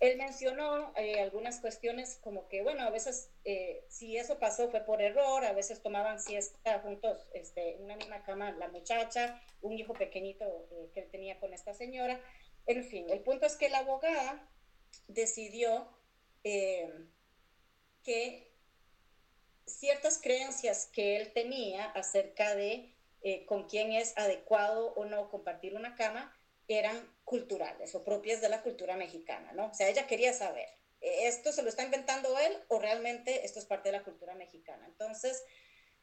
él 0.00 0.16
mencionó 0.16 0.92
eh, 0.96 1.20
algunas 1.20 1.58
cuestiones 1.58 2.18
como 2.22 2.48
que, 2.48 2.62
bueno, 2.62 2.84
a 2.84 2.90
veces 2.90 3.30
eh, 3.44 3.84
si 3.88 4.16
eso 4.16 4.38
pasó 4.38 4.70
fue 4.70 4.80
por 4.80 5.02
error, 5.02 5.44
a 5.44 5.52
veces 5.52 5.82
tomaban 5.82 6.20
siesta 6.20 6.78
juntos 6.80 7.28
este, 7.34 7.74
en 7.74 7.84
una 7.84 7.96
misma 7.96 8.22
cama 8.22 8.52
la 8.52 8.68
muchacha, 8.68 9.42
un 9.60 9.72
hijo 9.72 9.94
pequeñito 9.94 10.68
eh, 10.70 10.90
que 10.94 11.00
él 11.00 11.10
tenía 11.10 11.40
con 11.40 11.52
esta 11.52 11.74
señora. 11.74 12.20
En 12.66 12.84
fin, 12.84 13.10
el 13.10 13.20
punto 13.20 13.46
es 13.46 13.56
que 13.56 13.70
la 13.70 13.78
abogada 13.78 14.48
decidió 15.08 15.88
que 18.04 18.52
ciertas 19.66 20.20
creencias 20.22 20.86
que 20.86 21.16
él 21.16 21.32
tenía 21.32 21.86
acerca 21.90 22.54
de 22.54 22.94
con 23.46 23.68
quién 23.68 23.92
es 23.92 24.16
adecuado 24.16 24.94
o 24.94 25.04
no 25.04 25.28
compartir 25.28 25.74
una 25.74 25.94
cama, 25.96 26.37
eran 26.68 27.14
culturales 27.24 27.94
o 27.94 28.04
propias 28.04 28.40
de 28.40 28.48
la 28.48 28.62
cultura 28.62 28.96
mexicana, 28.96 29.52
¿no? 29.52 29.70
O 29.70 29.74
sea, 29.74 29.88
ella 29.88 30.06
quería 30.06 30.32
saber, 30.32 30.68
¿esto 31.00 31.52
se 31.52 31.62
lo 31.62 31.68
está 31.68 31.82
inventando 31.82 32.38
él 32.38 32.56
o 32.68 32.78
realmente 32.78 33.44
esto 33.44 33.58
es 33.58 33.66
parte 33.66 33.88
de 33.88 33.98
la 33.98 34.04
cultura 34.04 34.34
mexicana? 34.34 34.86
Entonces, 34.86 35.44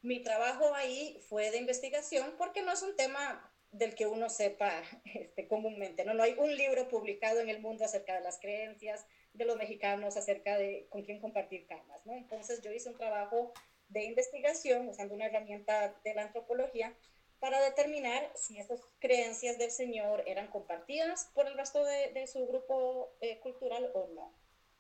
mi 0.02 0.22
trabajo 0.22 0.74
ahí 0.74 1.24
fue 1.30 1.52
de 1.52 1.58
investigación 1.58 2.36
porque 2.38 2.64
no 2.64 2.72
es 2.72 2.82
un 2.82 2.96
tema 2.96 3.52
del 3.72 3.94
que 3.94 4.08
uno 4.08 4.30
sepa 4.30 4.84
este, 5.14 5.48
comúnmente, 5.48 6.04
¿no? 6.06 6.14
No 6.14 6.24
hay 6.24 6.36
un 6.38 6.56
libro 6.56 6.88
publicado 6.88 7.40
en 7.40 7.50
el 7.50 7.60
mundo 7.60 7.86
acerca 7.86 8.16
de 8.16 8.22
las 8.22 8.40
creencias 8.40 9.06
de 9.34 9.46
los 9.46 9.58
mexicanos, 9.58 10.18
acerca 10.18 10.58
de 10.58 10.88
con 10.90 11.04
quién 11.04 11.20
compartir 11.20 11.68
camas. 11.68 12.02
Entonces, 12.06 12.62
yo 12.62 12.72
hice 12.72 12.90
un 12.90 12.98
trabajo 12.98 13.54
de 13.90 14.06
investigación 14.06 14.88
usando 14.88 15.14
una 15.14 15.26
herramienta 15.26 15.96
de 16.04 16.14
la 16.14 16.24
antropología 16.24 16.96
para 17.40 17.62
determinar 17.62 18.32
si 18.36 18.58
estas 18.60 18.82
creencias 19.00 19.58
del 19.58 19.72
Señor 19.72 20.24
eran 20.28 20.48
compartidas 20.48 21.30
por 21.34 21.48
el 21.48 21.56
resto 21.56 21.84
de, 21.84 22.28
su 22.28 22.46
grupo 22.48 23.16
eh, 23.22 23.40
cultural 23.40 23.92
o 23.94 24.08
no. 24.08 24.34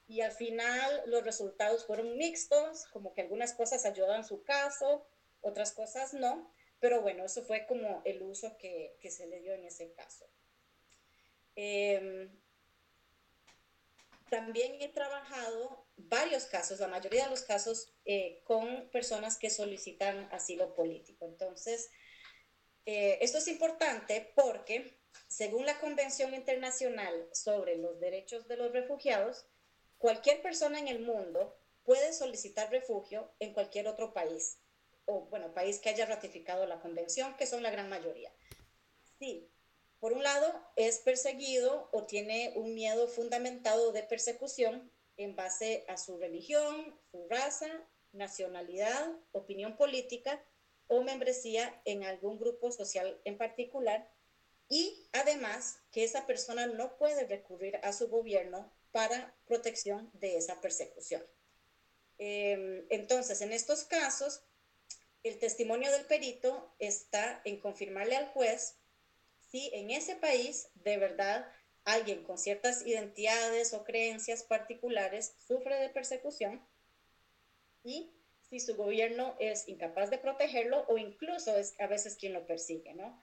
Y 0.07 0.21
al 0.21 0.31
final 0.31 1.03
los 1.07 1.23
resultados 1.23 1.85
fueron 1.85 2.17
mixtos, 2.17 2.85
como 2.87 3.13
que 3.13 3.21
algunas 3.21 3.53
cosas 3.53 3.85
ayudan 3.85 4.23
su 4.23 4.43
caso, 4.43 5.05
otras 5.41 5.73
cosas 5.73 6.13
no, 6.13 6.51
pero 6.79 7.01
bueno, 7.01 7.25
eso 7.25 7.43
fue 7.43 7.65
como 7.65 8.01
el 8.05 8.21
uso 8.21 8.57
que, 8.57 8.97
que 8.99 9.11
se 9.11 9.27
le 9.27 9.41
dio 9.41 9.53
en 9.53 9.65
ese 9.65 9.91
caso. 9.93 10.27
Em, 11.55 12.29
también 14.29 14.81
he 14.81 14.89
trabajado 14.89 15.85
varios 15.97 16.45
casos, 16.45 16.79
la 16.79 16.87
mayoría 16.87 17.25
de 17.25 17.29
los 17.29 17.43
casos, 17.43 17.93
eh, 18.05 18.41
con 18.43 18.89
personas 18.89 19.37
que 19.37 19.49
solicitan 19.49 20.27
asilo 20.31 20.73
político. 20.73 21.25
Entonces, 21.25 21.89
eh, 22.85 23.17
esto 23.21 23.39
es 23.39 23.47
importante 23.47 24.31
porque, 24.35 24.97
según 25.27 25.65
la 25.65 25.79
Convención 25.79 26.33
Internacional 26.33 27.27
sobre 27.31 27.77
los 27.77 27.99
Derechos 27.99 28.47
de 28.47 28.57
los 28.57 28.71
Refugiados, 28.71 29.45
cualquier 29.97 30.41
persona 30.41 30.79
en 30.79 30.87
el 30.87 30.99
mundo 30.99 31.57
puede 31.83 32.13
solicitar 32.13 32.71
refugio 32.71 33.31
en 33.39 33.53
cualquier 33.53 33.87
otro 33.87 34.13
país, 34.13 34.59
o 35.05 35.21
bueno, 35.25 35.53
país 35.53 35.79
que 35.79 35.89
haya 35.89 36.05
ratificado 36.05 36.65
la 36.65 36.79
convención, 36.79 37.35
que 37.37 37.47
son 37.47 37.63
la 37.63 37.71
gran 37.71 37.89
mayoría. 37.89 38.31
Sí, 39.19 39.49
por 39.99 40.13
un 40.13 40.23
lado, 40.23 40.53
es 40.75 40.99
perseguido 40.99 41.89
o 41.91 42.05
tiene 42.05 42.53
un 42.55 42.75
miedo 42.75 43.07
fundamentado 43.07 43.91
de 43.91 44.03
persecución 44.03 44.91
en 45.17 45.35
base 45.35 45.85
a 45.87 45.97
su 45.97 46.17
religión, 46.17 46.99
su 47.11 47.27
raza, 47.29 47.67
nacionalidad, 48.11 49.11
opinión 49.31 49.75
política 49.77 50.43
o 50.87 51.01
membresía 51.01 51.81
en 51.85 52.03
algún 52.03 52.39
grupo 52.39 52.71
social 52.71 53.19
en 53.23 53.37
particular 53.37 54.09
y 54.69 55.07
además 55.13 55.79
que 55.91 56.03
esa 56.03 56.25
persona 56.25 56.67
no 56.67 56.97
puede 56.97 57.25
recurrir 57.27 57.77
a 57.83 57.93
su 57.93 58.07
gobierno 58.07 58.71
para 58.91 59.35
protección 59.45 60.09
de 60.13 60.37
esa 60.37 60.61
persecución. 60.61 61.23
Em, 62.17 62.85
entonces, 62.89 63.41
en 63.41 63.51
estos 63.51 63.83
casos, 63.83 64.41
el 65.23 65.37
testimonio 65.37 65.91
del 65.91 66.05
perito 66.05 66.73
está 66.79 67.41
en 67.45 67.59
confirmarle 67.59 68.15
al 68.15 68.27
juez 68.27 68.75
si 69.51 69.69
en 69.73 69.91
ese 69.91 70.15
país 70.15 70.69
de 70.75 70.97
verdad 70.97 71.51
alguien 71.83 72.23
con 72.23 72.37
ciertas 72.37 72.85
identidades 72.85 73.73
o 73.73 73.83
creencias 73.83 74.43
particulares 74.43 75.35
sufre 75.47 75.79
de 75.79 75.89
persecución 75.89 76.65
y 77.83 78.14
si 78.49 78.59
su 78.59 78.75
gobierno 78.75 79.35
es 79.39 79.67
incapaz 79.67 80.09
de 80.09 80.17
protegerlo 80.17 80.85
o 80.87 80.97
incluso 80.97 81.57
es 81.57 81.73
a 81.79 81.87
veces 81.87 82.15
quien 82.15 82.33
lo 82.33 82.45
persigue, 82.45 82.93
¿no? 82.93 83.21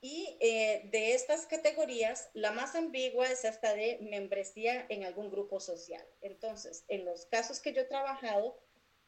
Y 0.00 0.36
eh, 0.40 0.82
de 0.92 1.14
estas 1.14 1.46
categorías, 1.46 2.28
la 2.34 2.52
más 2.52 2.74
ambigua 2.74 3.26
es 3.26 3.44
esta 3.44 3.74
de 3.74 3.98
membresía 4.02 4.84
en 4.90 5.04
algún 5.04 5.30
grupo 5.30 5.60
social. 5.60 6.06
Entonces, 6.20 6.84
en 6.88 7.06
los 7.06 7.24
casos 7.26 7.60
que 7.60 7.72
yo 7.72 7.80
he 7.80 7.86
trabajado, 7.86 8.60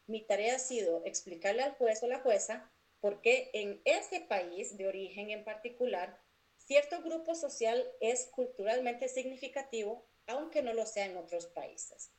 mi 0.07 0.25
tarea 0.25 0.57
ha 0.57 0.59
sido 0.59 1.05
explicarle 1.05 1.63
al 1.63 1.75
juez 1.75 2.03
o 2.03 2.07
la 2.07 2.21
jueza 2.21 2.73
por 3.01 3.21
qué 3.21 3.51
en 3.53 3.83
ese 3.85 4.21
país 4.21 4.79
de 4.79 4.89
origen 4.89 5.31
en 5.31 5.45
particular, 5.45 6.19
cierto 6.57 7.03
grupo 7.03 7.35
social 7.35 7.87
es 8.01 8.29
culturalmente 8.33 9.09
significativo, 9.09 10.09
aunque 10.27 10.63
no 10.63 10.73
lo 10.73 10.87
sea 10.87 11.05
en 11.05 11.19
otros 11.19 11.47
países. 11.47 12.11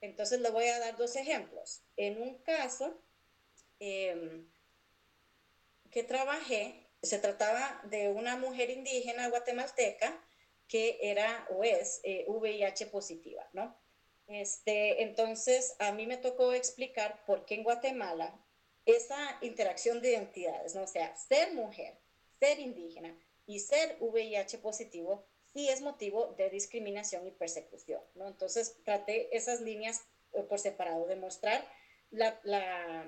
Entonces 0.00 0.40
le 0.40 0.50
voy 0.50 0.66
a 0.66 0.78
dar 0.78 0.96
dos 0.96 1.16
ejemplos. 1.16 1.82
En 1.96 2.20
un 2.20 2.38
caso 2.42 3.02
em, 3.78 4.50
que 5.90 6.02
trabajé, 6.02 6.88
se 7.02 7.18
trataba 7.18 7.80
de 7.84 8.08
una 8.08 8.36
mujer 8.36 8.70
indígena 8.70 9.28
guatemalteca 9.28 10.22
que 10.68 10.98
era 11.02 11.46
o 11.50 11.64
es 11.64 12.00
VIH 12.28 12.84
eh, 12.84 12.86
positiva, 12.86 13.48
¿no? 13.52 13.76
Este, 14.28 15.02
entonces, 15.02 15.74
a 15.80 15.90
mí 15.90 16.06
me 16.06 16.16
tocó 16.16 16.52
explicar 16.52 17.24
por 17.26 17.44
qué 17.44 17.56
en 17.56 17.64
Guatemala 17.64 18.40
esa 18.86 19.38
interacción 19.40 20.00
de 20.00 20.10
identidades, 20.10 20.76
¿no? 20.76 20.82
O 20.82 20.86
sea, 20.86 21.16
ser 21.16 21.52
mujer, 21.54 21.98
ser 22.38 22.60
indígena 22.60 23.18
y 23.46 23.58
ser 23.58 23.96
VIH 23.98 24.58
positivo 24.58 25.26
sí 25.52 25.68
es 25.68 25.80
motivo 25.80 26.34
de 26.38 26.50
discriminación 26.50 27.26
y 27.26 27.30
persecución, 27.30 28.02
¿no? 28.14 28.28
Entonces 28.28 28.76
traté 28.84 29.34
esas 29.36 29.60
líneas 29.60 30.02
eh, 30.32 30.42
por 30.42 30.58
separado, 30.58 31.06
de 31.06 31.16
mostrar 31.16 31.66
la, 32.10 32.40
la, 32.44 33.06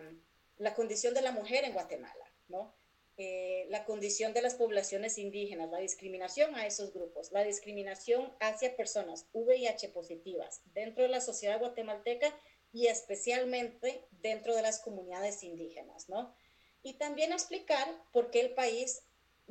la 0.58 0.74
condición 0.74 1.14
de 1.14 1.22
la 1.22 1.32
mujer 1.32 1.64
en 1.64 1.72
Guatemala, 1.72 2.32
¿no? 2.48 2.74
Eh, 3.18 3.66
la 3.68 3.84
condición 3.84 4.32
de 4.32 4.40
las 4.40 4.54
poblaciones 4.54 5.18
indígenas, 5.18 5.70
la 5.70 5.78
discriminación 5.78 6.54
a 6.54 6.66
esos 6.66 6.94
grupos, 6.94 7.30
la 7.30 7.44
discriminación 7.44 8.32
hacia 8.40 8.74
personas 8.74 9.26
VIH 9.34 9.90
positivas 9.90 10.62
dentro 10.72 11.02
de 11.02 11.10
la 11.10 11.20
sociedad 11.20 11.58
guatemalteca 11.58 12.34
y 12.72 12.86
especialmente 12.86 14.06
dentro 14.10 14.56
de 14.56 14.62
las 14.62 14.80
comunidades 14.80 15.42
indígenas, 15.44 16.08
¿no? 16.08 16.34
Y 16.82 16.94
también 16.94 17.32
explicar 17.32 17.86
por 18.12 18.30
qué 18.30 18.40
el 18.40 18.54
país 18.54 19.02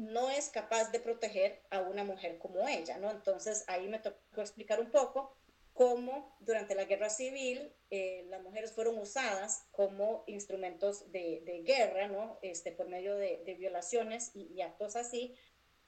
no 0.01 0.31
es 0.31 0.50
capaz 0.50 0.91
de 0.91 1.00
proteger 1.00 1.62
a 1.70 1.81
una 1.81 2.03
mujer 2.03 2.39
como 2.39 2.67
ella, 2.67 2.98
¿no? 2.98 3.12
Entonces 3.12 3.63
ahí 3.67 3.88
me 3.88 4.00
tocó 4.00 4.41
explicar 4.41 4.79
un 4.79 4.89
poco 4.89 5.36
cómo 5.74 6.36
durante 6.39 6.74
la 6.74 6.86
guerra 6.86 7.10
civil 7.10 7.72
eh, 7.91 8.25
las 8.27 8.41
mujeres 8.41 8.74
fueron 8.74 8.98
usadas 8.98 9.67
como 9.72 10.24
instrumentos 10.25 11.12
de, 11.12 11.62
guerra, 11.65 12.08
¿no? 12.08 12.39
Este, 12.41 12.72
por 12.72 12.88
medio 12.88 13.15
de, 13.15 13.55
violaciones 13.60 14.31
y, 14.34 14.51
y, 14.53 14.62
actos 14.62 14.96
así, 14.96 15.36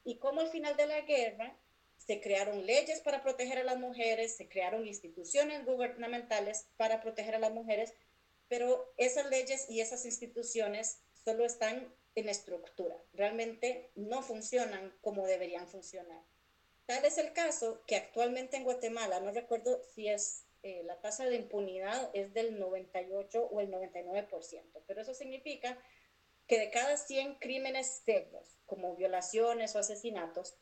y 0.03 0.19
cómo 0.19 0.41
al 0.41 0.49
final 0.49 0.77
de 0.77 0.85
la 0.85 1.01
guerra 1.01 1.57
se 1.97 2.21
crearon 2.21 2.67
leyes 2.67 2.99
para 2.99 3.23
proteger 3.23 3.57
a 3.57 3.63
las 3.63 3.79
mujeres, 3.79 4.35
se 4.35 4.47
crearon 4.47 4.85
instituciones 4.85 5.65
gubernamentales 5.65 6.67
para 6.77 7.01
proteger 7.01 7.33
a 7.33 7.39
las 7.39 7.51
mujeres, 7.51 7.93
pero 8.47 8.93
esas 8.97 9.27
leyes 9.31 9.67
y 9.71 9.81
esas 9.81 10.05
instituciones 10.05 10.99
solo 11.25 11.45
están 11.45 11.91
en 12.15 12.29
estructura, 12.29 12.95
realmente 13.13 13.91
no 13.95 14.21
funcionan 14.21 14.95
como 15.01 15.25
deberían 15.25 15.67
funcionar. 15.67 16.21
Tal 16.85 17.05
es 17.05 17.17
el 17.17 17.33
caso 17.33 17.83
que 17.87 17.95
actualmente 17.95 18.57
en 18.57 18.65
Guatemala, 18.65 19.19
no 19.19 19.31
recuerdo 19.31 19.81
si 19.95 20.09
es 20.09 20.45
eh, 20.63 20.83
la 20.85 20.99
tasa 21.01 21.25
de 21.25 21.35
impunidad 21.35 22.09
es 22.13 22.33
del 22.33 22.59
98 22.59 23.49
o 23.51 23.59
el 23.61 23.71
99%, 23.71 24.83
pero 24.87 25.01
eso 25.01 25.13
significa 25.13 25.77
que 26.47 26.59
de 26.59 26.69
cada 26.69 26.97
100 26.97 27.35
crímenes 27.35 28.01
serios, 28.05 28.59
como 28.65 28.95
violaciones 28.95 29.75
o 29.75 29.79
asesinatos, 29.79 30.55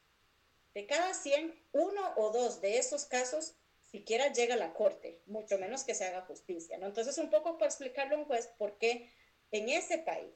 de 0.74 0.86
cada 0.86 1.13
100, 1.13 1.53
uno 1.74 2.13
o 2.15 2.31
dos 2.31 2.62
de 2.62 2.77
esos 2.77 3.05
casos 3.05 3.55
siquiera 3.91 4.31
llega 4.31 4.55
a 4.55 4.58
la 4.58 4.74
corte, 4.74 5.22
mucho 5.25 5.58
menos 5.58 5.84
que 5.84 5.96
se 5.96 6.05
haga 6.05 6.22
justicia. 6.22 6.77
¿no? 6.77 6.88
Entonces, 6.88 7.17
un 7.17 7.29
poco 7.29 7.58
para 7.58 7.70
explicarle 7.70 8.15
a 8.15 8.20
un 8.20 8.25
juez 8.25 8.48
por 8.58 8.77
qué 8.77 9.12
en 9.51 9.70
ese 9.70 9.98
país 9.98 10.34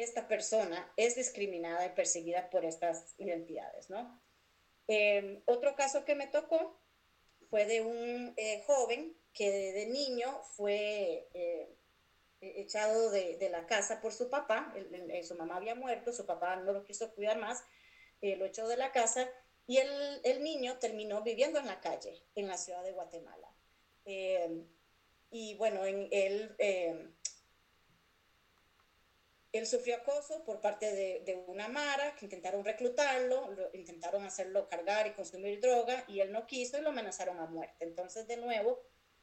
esta 0.00 0.28
persona 0.28 0.92
es 0.96 1.16
discriminada 1.16 1.86
y 1.86 1.90
perseguida 1.90 2.50
por 2.50 2.64
estas 2.64 3.14
identidades, 3.18 3.90
¿no? 3.90 4.20
Em, 4.86 5.40
otro 5.46 5.76
caso 5.76 6.04
que 6.04 6.14
me 6.14 6.26
tocó 6.26 6.80
fue 7.48 7.64
de 7.64 7.80
un 7.80 8.34
eh, 8.36 8.62
joven 8.66 9.16
que 9.32 9.50
de, 9.50 9.86
niño 9.86 10.42
fue 10.56 11.28
eh, 11.32 11.76
e, 12.40 12.60
echado 12.60 13.10
de, 13.10 13.48
la 13.50 13.66
casa 13.66 14.00
por 14.00 14.12
su 14.12 14.28
papá, 14.30 14.74
su 15.22 15.34
mamá 15.36 15.56
había 15.56 15.74
muerto, 15.74 16.12
su 16.12 16.26
papá 16.26 16.56
no 16.56 16.72
lo 16.72 16.84
quiso 16.84 17.14
cuidar 17.14 17.38
más, 17.38 17.62
eh, 18.20 18.36
lo 18.36 18.46
echó 18.46 18.66
de 18.66 18.76
la 18.76 18.92
casa 18.92 19.28
y 19.66 19.78
el, 19.78 20.20
el, 20.24 20.42
niño 20.42 20.78
terminó 20.78 21.22
viviendo 21.22 21.58
en 21.60 21.66
la 21.66 21.80
calle, 21.80 22.24
en 22.34 22.48
la 22.48 22.58
ciudad 22.58 22.82
de 22.82 22.92
Guatemala. 22.92 23.54
Em, 24.04 24.66
y 25.30 25.54
bueno, 25.54 25.84
en, 25.84 26.08
él 26.10 26.54
em, 26.58 27.14
él 29.52 29.66
sufrió 29.66 29.96
acoso 29.96 30.44
por 30.44 30.60
parte 30.60 30.92
de, 30.92 31.44
una 31.46 31.68
Mara 31.68 32.14
que 32.14 32.26
intentaron 32.26 32.64
reclutarlo, 32.64 33.50
intentaron 33.72 34.24
hacerlo 34.24 34.68
cargar 34.68 35.06
y 35.08 35.12
consumir 35.12 35.60
droga 35.60 36.04
y 36.06 36.20
él 36.20 36.30
no 36.30 36.46
quiso 36.46 36.78
y 36.78 36.82
lo 36.82 36.90
amenazaron 36.90 37.38
a 37.40 37.46
muerte. 37.46 37.84
Entonces, 37.84 38.28
de 38.28 38.36
nuevo, 38.36 38.80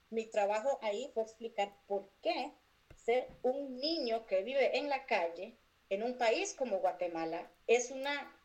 mi 0.09 0.25
trabajo 0.25 0.79
ahí 0.81 1.09
fue 1.13 1.23
explicar 1.23 1.73
por 1.85 2.11
qué 2.21 2.53
ser 2.95 3.27
un 3.41 3.77
niño 3.77 4.25
que 4.25 4.43
vive 4.43 4.77
en 4.77 4.89
la 4.89 5.05
calle 5.05 5.57
en 5.89 6.03
un 6.03 6.17
país 6.17 6.53
como 6.53 6.79
Guatemala 6.79 7.49
es 7.65 7.91
una 7.91 8.35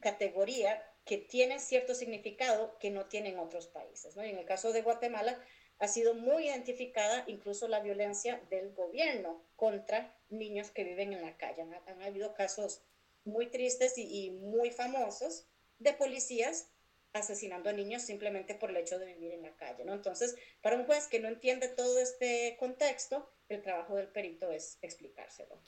categoría 0.00 0.86
que 1.04 1.16
tiene 1.16 1.58
cierto 1.58 1.94
significado 1.94 2.78
que 2.78 2.90
no 2.90 3.06
tienen 3.06 3.38
otros 3.38 3.66
países. 3.68 4.16
¿no? 4.16 4.24
Y 4.24 4.30
en 4.30 4.38
el 4.38 4.44
caso 4.44 4.72
de 4.72 4.82
Guatemala, 4.82 5.42
ha 5.78 5.88
sido 5.88 6.14
muy 6.14 6.46
identificada 6.46 7.24
incluso 7.26 7.66
la 7.66 7.80
violencia 7.80 8.40
del 8.50 8.72
gobierno 8.72 9.42
contra 9.62 10.12
niños 10.28 10.72
que 10.72 10.82
viven 10.82 11.12
en 11.12 11.22
la 11.22 11.36
calle. 11.36 11.62
Han, 11.62 12.02
habido 12.02 12.34
casos 12.34 12.82
muy 13.22 13.46
tristes 13.46 13.96
y, 13.96 14.32
muy 14.32 14.72
famosos 14.72 15.46
de 15.78 15.92
policías 15.92 16.72
asesinando 17.12 17.70
a 17.70 17.72
niños 17.72 18.02
simplemente 18.02 18.56
por 18.56 18.70
el 18.70 18.78
hecho 18.78 18.98
de 18.98 19.14
vivir 19.14 19.34
en 19.34 19.42
la 19.42 19.54
calle. 19.54 19.84
¿no? 19.84 19.94
Entonces, 19.94 20.34
para 20.62 20.74
un 20.74 20.84
juez 20.84 21.06
que 21.06 21.20
no 21.20 21.28
entiende 21.28 21.68
todo 21.68 22.00
este 22.00 22.56
contexto, 22.58 23.30
el 23.48 23.62
trabajo 23.62 23.94
del 23.94 24.08
perito 24.08 24.50
es 24.50 24.78
explicárselo. 24.82 25.62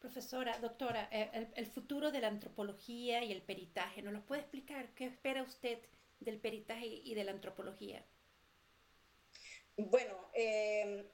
Profesora, 0.00 0.58
doctora, 0.58 1.08
eh, 1.10 1.48
el, 1.54 1.66
futuro 1.66 2.10
de 2.10 2.20
la 2.20 2.28
antropología 2.28 3.24
y 3.24 3.32
el 3.32 3.40
peritaje, 3.40 4.02
¿nos 4.02 4.12
lo 4.12 4.26
puede 4.26 4.42
explicar? 4.42 4.92
¿Qué 4.94 5.06
espera 5.06 5.42
usted 5.42 5.78
del 6.20 6.38
peritaje 6.38 6.84
y 6.86 7.14
de 7.14 7.24
la 7.24 7.32
antropología? 7.32 8.04
Bueno, 9.78 10.30
em, 10.34 11.06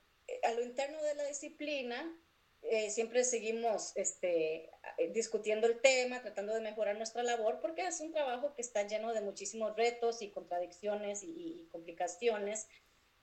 a 0.43 0.53
lo 0.53 0.63
interno 0.63 1.03
de 1.03 1.15
la 1.15 1.27
disciplina, 1.27 2.19
eh, 2.63 2.91
siempre 2.91 3.25
seguimos 3.25 3.93
este, 3.95 4.71
discutiendo 5.13 5.67
el 5.67 5.81
tema, 5.81 6.23
tratando 6.23 6.55
de 6.55 6.61
mejorar 6.61 6.97
nuestra 6.97 7.23
labor, 7.23 7.61
porque 7.61 7.87
es 7.87 8.01
un 8.01 8.11
trabajo 8.11 8.55
que 8.55 8.63
está 8.63 8.87
lleno 8.87 9.13
de 9.13 9.21
muchísimos 9.21 9.77
retos 9.77 10.23
y 10.23 10.31
contradicciones 10.31 11.23
y, 11.23 11.69
complicaciones. 11.71 12.67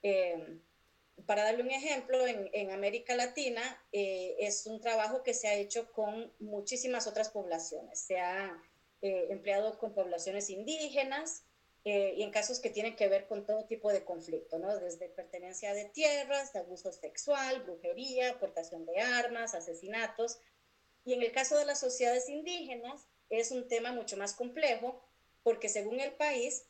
Em, 0.03 0.61
para 1.25 1.43
darle 1.43 1.63
un 1.63 1.71
ejemplo, 1.71 2.25
en, 2.27 2.71
América 2.71 3.15
Latina 3.15 3.61
eh, 3.91 4.35
es 4.39 4.67
un 4.67 4.79
trabajo 4.79 5.23
que 5.23 5.33
se 5.33 5.47
ha 5.47 5.55
hecho 5.55 5.91
con 5.91 6.31
muchísimas 6.39 7.07
otras 7.07 7.29
poblaciones. 7.29 7.99
Se 7.99 8.19
ha 8.19 8.61
eh, 9.01 9.27
empleado 9.29 9.79
con 9.79 9.93
poblaciones 9.93 10.51
indígenas, 10.51 11.45
eh, 11.83 12.13
y 12.15 12.23
en 12.23 12.31
casos 12.31 12.59
que 12.59 12.69
tienen 12.69 12.95
que 12.95 13.07
ver 13.07 13.27
con 13.27 13.45
todo 13.45 13.65
tipo 13.65 13.91
de 13.91 14.05
conflicto, 14.05 14.59
¿no? 14.59 14.77
Desde 14.77 15.09
pertenencia 15.09 15.73
de 15.73 15.85
tierras, 15.85 16.55
abuso 16.55 16.91
sexual, 16.91 17.63
brujería, 17.63 18.31
aportación 18.31 18.85
de 18.85 18.99
armas, 18.99 19.55
asesinatos. 19.55 20.39
Y 21.05 21.13
en 21.13 21.23
el 21.23 21.31
caso 21.31 21.57
de 21.57 21.65
las 21.65 21.79
sociedades 21.79 22.29
indígenas 22.29 23.07
es 23.29 23.51
un 23.51 23.67
tema 23.67 23.91
mucho 23.91 24.15
más 24.17 24.33
complejo 24.33 25.03
porque 25.43 25.69
según 25.69 25.99
el 25.99 26.13
país, 26.13 26.65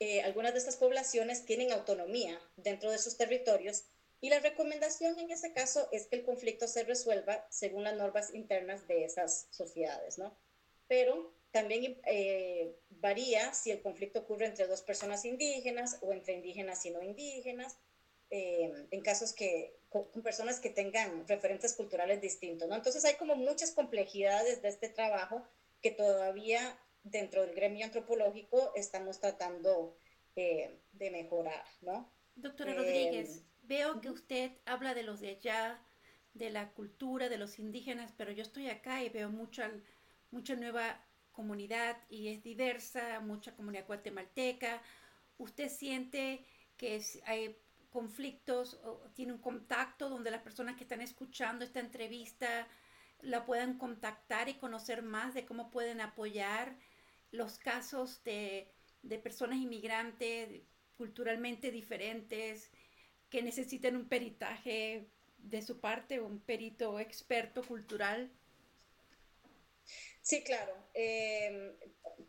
eh, 0.00 0.22
algunas 0.22 0.54
de 0.54 0.60
estas 0.60 0.76
poblaciones 0.76 1.44
tienen 1.44 1.70
autonomía 1.72 2.40
dentro 2.56 2.90
de 2.90 2.98
sus 2.98 3.18
territorios 3.18 3.84
y 4.20 4.30
la 4.30 4.40
recomendación 4.40 5.18
en 5.18 5.30
ese 5.30 5.52
caso 5.52 5.88
es 5.92 6.06
que 6.06 6.16
el 6.16 6.24
conflicto 6.24 6.66
se 6.66 6.84
resuelva 6.84 7.46
según 7.50 7.84
las 7.84 7.96
normas 7.96 8.34
internas 8.34 8.88
de 8.88 9.04
esas 9.04 9.46
sociedades, 9.50 10.18
¿no? 10.18 10.36
Pero 10.88 11.32
también 11.50 12.00
eh, 12.04 12.76
varía 12.90 13.52
si 13.54 13.70
el 13.70 13.80
conflicto 13.80 14.20
ocurre 14.20 14.46
entre 14.46 14.66
dos 14.66 14.82
personas 14.82 15.24
indígenas 15.24 15.98
o 16.02 16.12
entre 16.12 16.34
indígenas 16.34 16.84
y 16.84 16.90
no 16.90 17.02
indígenas, 17.02 17.78
eh, 18.30 18.86
en 18.90 19.00
casos 19.00 19.32
que, 19.32 19.80
con, 19.88 20.06
personas 20.22 20.60
que 20.60 20.70
tengan 20.70 21.26
referentes 21.26 21.74
culturales 21.74 22.20
distintos. 22.20 22.68
¿no? 22.68 22.76
Entonces 22.76 23.04
hay 23.04 23.14
como 23.14 23.34
muchas 23.36 23.70
complejidades 23.70 24.60
de 24.60 24.68
este 24.68 24.90
trabajo 24.90 25.42
que 25.80 25.90
todavía 25.90 26.78
dentro 27.02 27.42
del 27.42 27.54
gremio 27.54 27.86
antropológico 27.86 28.72
estamos 28.74 29.18
tratando 29.20 29.96
eh, 30.36 30.78
de 30.92 31.10
mejorar. 31.10 31.64
¿no? 31.80 32.12
Doctora 32.34 32.74
Rodríguez, 32.74 33.44
veo 33.62 34.00
que 34.02 34.10
usted 34.10 34.52
habla 34.66 34.94
de 34.94 35.04
los 35.04 35.20
de 35.20 35.30
allá, 35.30 35.82
de 36.34 36.50
la 36.50 36.70
cultura, 36.72 37.30
de 37.30 37.38
los 37.38 37.58
indígenas, 37.58 38.12
pero 38.16 38.32
yo 38.32 38.42
estoy 38.42 38.68
acá 38.68 39.02
y 39.02 39.08
veo 39.08 39.30
mucha, 39.30 39.72
mucha 40.30 40.54
nueva 40.54 41.07
comunidad 41.38 41.96
y 42.08 42.28
es 42.32 42.42
diversa, 42.42 43.20
mucha 43.20 43.54
comunidad 43.54 43.86
guatemalteca. 43.86 44.82
¿Usted 45.36 45.68
siente 45.68 46.44
que 46.76 47.00
hay 47.26 47.56
conflictos 47.90 48.80
o 48.82 49.08
tiene 49.14 49.34
un 49.34 49.38
contacto 49.38 50.08
donde 50.08 50.32
las 50.32 50.42
personas 50.42 50.74
que 50.74 50.82
están 50.82 51.00
escuchando 51.00 51.64
esta 51.64 51.78
entrevista 51.78 52.66
la 53.20 53.46
puedan 53.46 53.78
contactar 53.78 54.48
y 54.48 54.54
conocer 54.54 55.02
más 55.02 55.32
de 55.32 55.46
cómo 55.46 55.70
pueden 55.70 56.00
apoyar 56.00 56.76
los 57.30 57.56
casos 57.58 58.24
de, 58.24 58.72
de 59.02 59.18
personas 59.18 59.58
inmigrantes 59.58 60.62
culturalmente 60.96 61.70
diferentes 61.70 62.68
que 63.30 63.42
necesiten 63.42 63.94
un 63.94 64.08
peritaje 64.08 65.08
de 65.38 65.62
su 65.62 65.78
parte, 65.78 66.20
un 66.20 66.40
perito 66.40 66.98
experto 66.98 67.62
cultural? 67.62 68.28
Sí, 70.28 70.42
claro. 70.42 70.74
Em, 70.92 71.74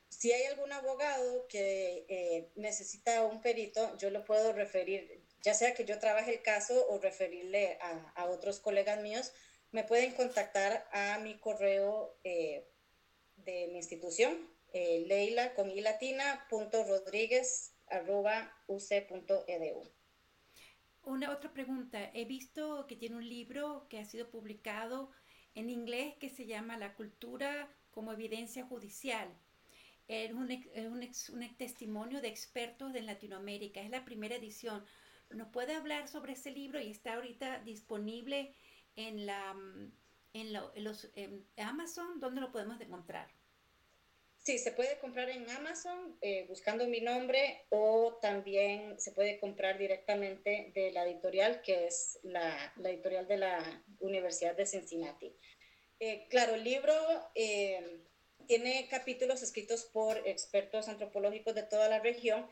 si 0.08 0.32
hay 0.32 0.46
algún 0.46 0.72
abogado 0.72 1.46
que 1.50 2.06
eh, 2.08 2.50
necesita 2.56 3.26
un 3.26 3.42
perito, 3.42 3.98
yo 3.98 4.10
lo 4.10 4.24
puedo 4.24 4.54
referir, 4.54 5.22
ya 5.42 5.54
sea 5.54 5.74
que 5.74 5.84
yo 5.84 6.00
trabaje 6.00 6.36
el 6.36 6.42
caso 6.42 6.88
o 6.88 6.98
referirle 7.00 7.78
a, 7.82 8.26
otros 8.30 8.62
colegas 8.62 9.02
míos, 9.02 9.34
me 9.74 9.84
pueden 9.84 10.14
contactar 10.14 10.88
a 10.94 11.20
mi 11.20 11.40
correo 11.40 12.18
eh, 12.24 12.70
de 13.36 13.68
mi 13.68 13.80
institución, 13.80 14.50
eh, 14.72 15.04
leila 15.06 15.54
con 15.54 15.70
arroba, 17.90 18.64
uc.edu. 18.68 19.92
Una 21.04 21.34
otra 21.34 21.52
pregunta. 21.52 22.12
He 22.14 22.24
visto 22.24 22.88
que 22.88 22.96
tiene 22.96 23.18
un 23.18 23.28
libro 23.28 23.88
que 23.90 24.00
ha 24.00 24.06
sido 24.06 24.32
publicado 24.32 25.12
en 25.54 25.70
inglés 25.70 26.16
que 26.18 26.30
se 26.30 26.46
llama 26.46 26.78
La 26.78 26.96
cultura 26.96 27.76
como 27.92 28.14
evidencia 28.14 28.66
judicial. 28.66 29.28
Es 30.08 30.32
un, 30.32 30.50
un, 30.50 31.58
testimonio 31.58 32.22
de 32.22 32.30
expertos 32.30 32.94
de 32.94 33.02
Latinoamérica. 33.02 33.82
Es 33.82 33.90
la 33.90 34.06
primera 34.06 34.36
edición. 34.36 34.84
¿Nos 35.30 35.50
puede 35.50 35.76
hablar 35.76 36.08
sobre 36.08 36.34
ese 36.34 36.52
libro 36.52 36.80
y 36.80 36.90
está 36.90 37.14
ahorita 37.14 37.60
disponible 37.60 38.56
en, 38.96 39.26
la, 39.26 39.56
en, 40.34 40.54
los, 40.84 41.12
Amazon? 41.58 42.20
¿Dónde 42.20 42.42
lo 42.42 42.52
podemos 42.52 42.82
encontrar? 42.82 43.30
Sí, 44.40 44.58
se 44.58 44.72
puede 44.72 44.98
comprar 45.00 45.30
en 45.30 45.48
Amazon 45.50 46.18
eh, 46.22 46.46
buscando 46.48 46.88
mi 46.88 47.02
nombre 47.02 47.66
o 47.70 48.18
también 48.22 49.00
se 49.00 49.12
puede 49.12 49.38
comprar 49.40 49.78
directamente 49.78 50.72
de 50.74 50.92
la 50.92 51.06
editorial, 51.06 51.62
que 51.62 51.86
es 51.88 52.20
la, 52.24 52.74
la 52.78 52.90
editorial 52.90 53.28
de 53.28 53.38
la 53.38 53.84
Universidad 54.00 54.56
de 54.56 54.66
Cincinnati. 54.66 55.36
Eh, 56.00 56.28
claro, 56.30 56.56
el 56.56 56.64
libro 56.64 56.94
eh, 57.36 58.02
tiene 58.48 58.88
capítulos 58.90 59.44
escritos 59.44 59.84
por 59.84 60.18
expertos 60.28 60.88
antropológicos 60.88 61.54
de 61.56 61.64
toda 61.64 61.90
la 61.90 62.00
región 62.00 62.48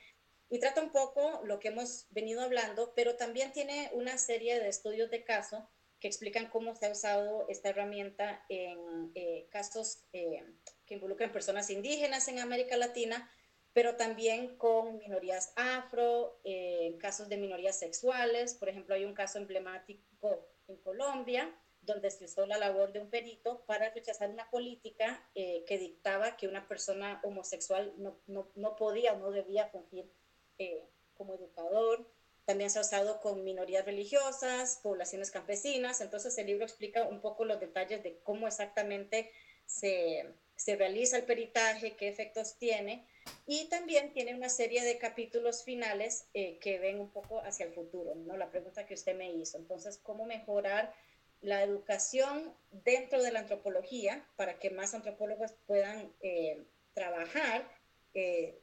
y 0.50 0.60
trata 0.60 0.82
un 0.82 0.92
poco 0.92 1.42
lo 1.46 1.60
que 1.60 1.70
hemos 1.70 2.08
venido 2.10 2.42
hablando, 2.42 2.94
pero 2.96 3.16
también 3.16 3.54
tiene 3.54 3.90
una 3.94 4.18
serie 4.18 4.60
de 4.60 4.68
estudios 4.68 5.10
de 5.10 5.24
caso 5.24 5.70
que 6.00 6.08
explican 6.08 6.48
cómo 6.48 6.76
se 6.76 6.86
ha 6.86 6.92
usado 6.92 7.48
esta 7.50 7.70
herramienta 7.70 8.46
en 8.50 9.12
casos 9.50 10.04
que 10.12 10.94
involucran 10.94 11.32
personas 11.32 11.70
indígenas 11.70 12.28
en 12.28 12.40
América 12.40 12.78
Latina, 12.78 13.32
pero 13.74 13.96
también 13.96 14.58
con 14.58 15.00
minorías 15.00 15.54
afro, 15.56 16.40
eh, 16.44 16.96
casos 17.00 17.30
de 17.30 17.38
minorías 17.38 17.80
sexuales. 17.80 18.54
Por 18.54 18.70
ejemplo, 18.70 18.94
hay 18.96 19.06
un 19.06 19.14
caso 19.14 19.38
emblemático 19.38 20.48
en 20.68 20.78
Colombia 20.78 21.54
donde 21.88 22.12
se 22.12 22.26
usó 22.26 22.45
la 22.45 22.60
labor 22.60 22.91
de 22.91 23.00
un 23.00 23.10
perito 23.10 23.63
para 23.65 23.89
rechazar 23.89 24.30
una 24.30 24.47
política 24.52 25.28
eh, 25.34 25.63
que 25.65 25.80
dictaba 25.80 26.38
que 26.38 26.47
una 26.47 26.67
persona 26.67 27.19
homosexual 27.23 27.93
no, 27.97 28.19
no, 28.28 28.52
no 28.56 28.76
podía 28.76 29.13
o 29.13 29.17
no 29.17 29.32
debía 29.32 29.69
fungir 29.69 30.12
eh, 30.60 30.84
como 31.15 31.34
educador. 31.34 32.06
También 32.45 32.69
se 32.69 32.78
ha 32.78 32.82
usado 32.82 33.19
con 33.19 33.43
minorías 33.43 33.86
religiosas, 33.86 34.80
poblaciones 34.84 35.32
campesinas. 35.32 36.02
Entonces 36.02 36.38
el 36.38 36.47
libro 36.47 36.65
explica 36.65 37.04
un 37.04 37.21
poco 37.21 37.45
los 37.45 37.60
detalles 37.60 38.04
de 38.04 38.19
cómo 38.19 38.47
exactamente 38.47 39.32
se, 39.65 40.34
se 40.56 40.76
realiza 40.76 41.17
el 41.17 41.23
peritaje, 41.23 41.95
qué 41.95 42.10
efectos 42.10 42.58
tiene, 42.58 43.06
y 43.45 43.65
también 43.69 44.13
tiene 44.13 44.36
una 44.36 44.50
serie 44.50 44.84
de 44.84 44.97
capítulos 44.97 45.63
finales 45.63 46.28
eh, 46.34 46.58
que 46.60 46.80
ven 46.80 47.00
un 47.00 47.12
poco 47.12 47.41
hacia 47.41 47.65
el 47.65 47.73
futuro, 47.73 48.15
¿no? 48.15 48.38
La 48.38 48.50
pregunta 48.50 48.86
que 48.86 48.93
usted 48.93 49.15
me 49.15 49.32
hizo. 49.32 49.58
Entonces, 49.58 49.97
¿cómo 49.97 50.26
mejorar 50.26 50.93
la 51.41 51.63
educación 51.63 52.56
dentro 52.71 53.21
de 53.21 53.32
la 53.32 53.39
antropología 53.39 54.28
para 54.36 54.60
que 54.60 54.69
más 54.69 54.93
antropólogos 54.93 55.54
puedan 55.65 56.12
eh, 56.21 56.65
trabajar 56.93 57.69
eh, 58.13 58.60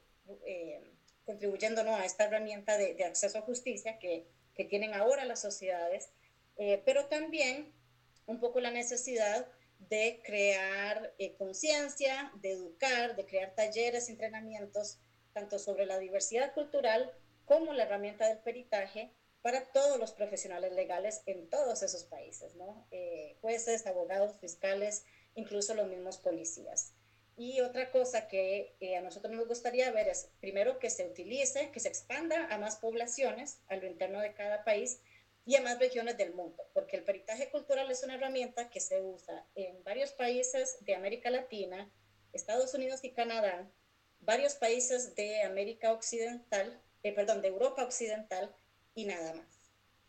contribuyendo 1.24 1.82
a 1.82 2.04
esta 2.04 2.24
herramienta 2.24 2.76
de, 2.76 2.94
de, 2.94 3.04
acceso 3.04 3.38
a 3.38 3.42
justicia 3.42 3.98
que, 3.98 4.26
que 4.54 4.64
tienen 4.64 4.94
ahora 4.94 5.24
las 5.24 5.40
sociedades, 5.40 6.10
pero 6.84 7.06
también 7.06 7.72
un 8.26 8.40
poco 8.40 8.60
la 8.60 8.70
necesidad 8.70 9.46
de 9.78 10.20
crear 10.24 11.14
eh, 11.18 11.34
conciencia, 11.36 12.32
de 12.36 12.52
educar, 12.52 13.16
de 13.16 13.26
crear 13.26 13.54
talleres, 13.54 14.08
entrenamientos, 14.08 14.98
tanto 15.32 15.58
sobre 15.58 15.86
la 15.86 15.98
diversidad 15.98 16.54
cultural 16.54 17.12
como 17.44 17.72
la 17.72 17.84
herramienta 17.84 18.28
del 18.28 18.38
peritaje 18.38 19.12
para 19.44 19.70
todos 19.72 19.98
los 19.98 20.12
profesionales 20.12 20.72
legales 20.72 21.20
en 21.26 21.50
todos 21.50 21.82
esos 21.82 22.04
países, 22.04 22.54
¿no? 22.54 22.88
Eh, 22.90 23.36
jueces, 23.42 23.86
abogados, 23.86 24.38
fiscales, 24.40 25.04
incluso 25.34 25.74
los 25.74 25.86
mismos 25.86 26.16
policías. 26.16 26.94
Y 27.36 27.60
otra 27.60 27.90
cosa 27.90 28.26
que 28.26 28.74
eh, 28.80 28.96
a 28.96 29.02
nosotros 29.02 29.34
nos 29.34 29.46
gustaría 29.46 29.92
ver 29.92 30.08
es, 30.08 30.30
primero, 30.40 30.78
que 30.78 30.88
se 30.88 31.06
utilice, 31.06 31.70
que 31.72 31.80
se 31.80 31.88
expanda 31.88 32.46
a 32.46 32.56
más 32.56 32.76
poblaciones 32.76 33.60
a 33.68 33.76
lo 33.76 33.86
interno 33.86 34.18
de 34.20 34.32
cada 34.32 34.64
país 34.64 35.02
y 35.44 35.56
en 35.56 35.64
más 35.64 35.78
regiones 35.78 36.16
del 36.16 36.32
mundo, 36.32 36.64
porque 36.72 36.96
el 36.96 37.04
peritaje 37.04 37.50
cultural 37.50 37.90
es 37.90 38.02
una 38.02 38.14
herramienta 38.14 38.70
que 38.70 38.80
se 38.80 39.02
usa 39.02 39.46
en 39.56 39.84
varios 39.84 40.12
países 40.12 40.78
de 40.86 40.94
América 40.94 41.28
Latina, 41.28 41.92
Estados 42.32 42.72
Unidos 42.72 43.00
y 43.04 43.12
Canadá, 43.12 43.70
varios 44.20 44.54
países 44.54 45.14
de 45.14 45.42
América 45.42 45.92
Occidental, 45.92 46.80
eh, 47.02 47.12
perdón, 47.12 47.42
de 47.42 47.48
Europa 47.48 47.84
Occidental 47.84 48.56
y 48.94 49.04
nada 49.04 49.34
más. 49.34 49.46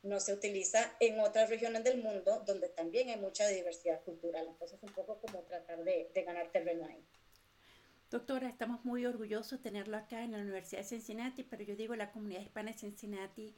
No 0.04 0.19
se 0.19 0.34
utiliza 0.34 0.91
en 1.00 1.19
otras 1.19 1.50
regiones 1.50 1.84
del 1.84 2.02
mundo 2.02 2.43
donde 2.45 2.69
también 2.69 3.10
hay 3.10 3.17
mucha 3.17 3.48
diversidad 3.48 4.02
cultural. 4.04 4.45
Entonces, 4.48 4.78
un 4.82 4.93
poco 4.93 5.19
como 5.19 5.39
tratar 5.43 5.84
de, 5.84 6.12
ganar 6.26 6.52
terreno 6.52 6.86
ahí. 6.86 7.04
Doctora, 8.12 8.48
estamos 8.48 8.86
muy 8.86 9.06
orgullosos 9.06 9.63
de 9.63 9.69
tenerlo 9.69 9.98
acá 9.98 10.24
en 10.24 10.34
la 10.34 10.38
Universidad 10.38 10.82
de 10.82 10.88
Cincinnati, 10.88 11.43
pero 11.43 11.63
yo 11.63 11.76
digo 11.76 11.95
la 11.95 12.12
comunidad 12.12 12.41
hispana 12.41 12.71
de 12.71 12.78
Cincinnati 12.78 13.56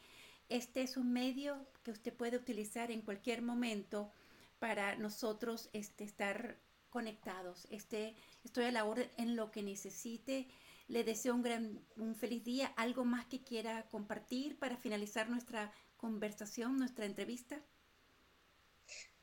este 0.50 0.82
es 0.82 0.96
un 0.96 1.12
medio 1.12 1.66
que 1.84 1.92
usted 1.92 2.14
puede 2.14 2.38
utilizar 2.38 2.90
en 2.90 3.02
cualquier 3.02 3.42
momento 3.42 4.12
para 4.60 4.96
nosotros 4.96 5.70
este, 5.74 6.06
estar 6.06 6.58
conectados. 6.90 7.68
Este, 7.70 8.16
estoy 8.46 8.66
a 8.66 8.72
la 8.72 8.86
orden 8.86 9.10
en 9.18 9.36
lo 9.36 9.52
que 9.52 9.62
necesite. 9.62 10.48
Le 10.88 11.04
deseo 11.04 11.36
un, 11.36 11.44
gran, 11.44 11.86
un 11.98 12.16
feliz 12.16 12.44
día. 12.44 12.68
¿Algo 12.78 13.04
más 13.06 13.26
que 13.26 13.44
quiera 13.44 13.88
compartir 13.90 14.58
para 14.58 14.78
finalizar 14.78 15.30
nuestra 15.30 15.72
conversación, 15.98 16.78
nuestra 16.78 17.06
entrevista? 17.06 17.62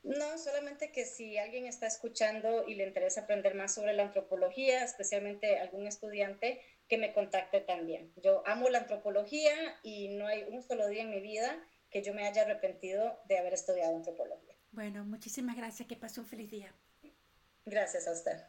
No, 0.03 0.37
solamente 0.37 0.93
que 0.93 1.07
si 1.07 1.39
alguien 1.39 1.67
está 1.67 1.87
escuchando 1.87 2.69
y 2.69 2.75
le 2.75 2.87
interesa 2.87 3.23
aprender 3.23 3.55
más 3.55 3.75
sobre 3.75 3.95
la 3.95 4.03
antropología, 4.03 4.85
especialmente 4.85 5.59
algún 5.59 5.87
estudiante, 5.87 6.61
que 6.89 6.99
me 6.99 7.15
contacte 7.15 7.63
también. 7.63 8.13
Yo 8.23 8.47
amo 8.47 8.69
la 8.69 8.81
antropología 8.81 9.55
y 9.83 10.09
no 10.09 10.27
hay 10.27 10.45
un 10.45 10.63
solo 10.63 10.89
día 10.89 11.03
en 11.03 11.11
mi 11.11 11.21
vida 11.21 11.59
que 11.91 12.03
yo 12.03 12.13
me 12.13 12.27
haya 12.27 12.43
arrepentido 12.43 13.19
de 13.25 13.39
haber 13.39 13.55
estudiado 13.55 13.97
antropología. 13.97 14.55
Bueno, 14.73 15.05
muchísimas 15.05 15.57
gracias. 15.57 15.89
Que 15.89 15.97
pase 15.97 16.21
un 16.21 16.27
feliz 16.27 16.51
día. 16.51 16.75
Gracias 17.65 18.07
a 18.07 18.13
usted. 18.13 18.43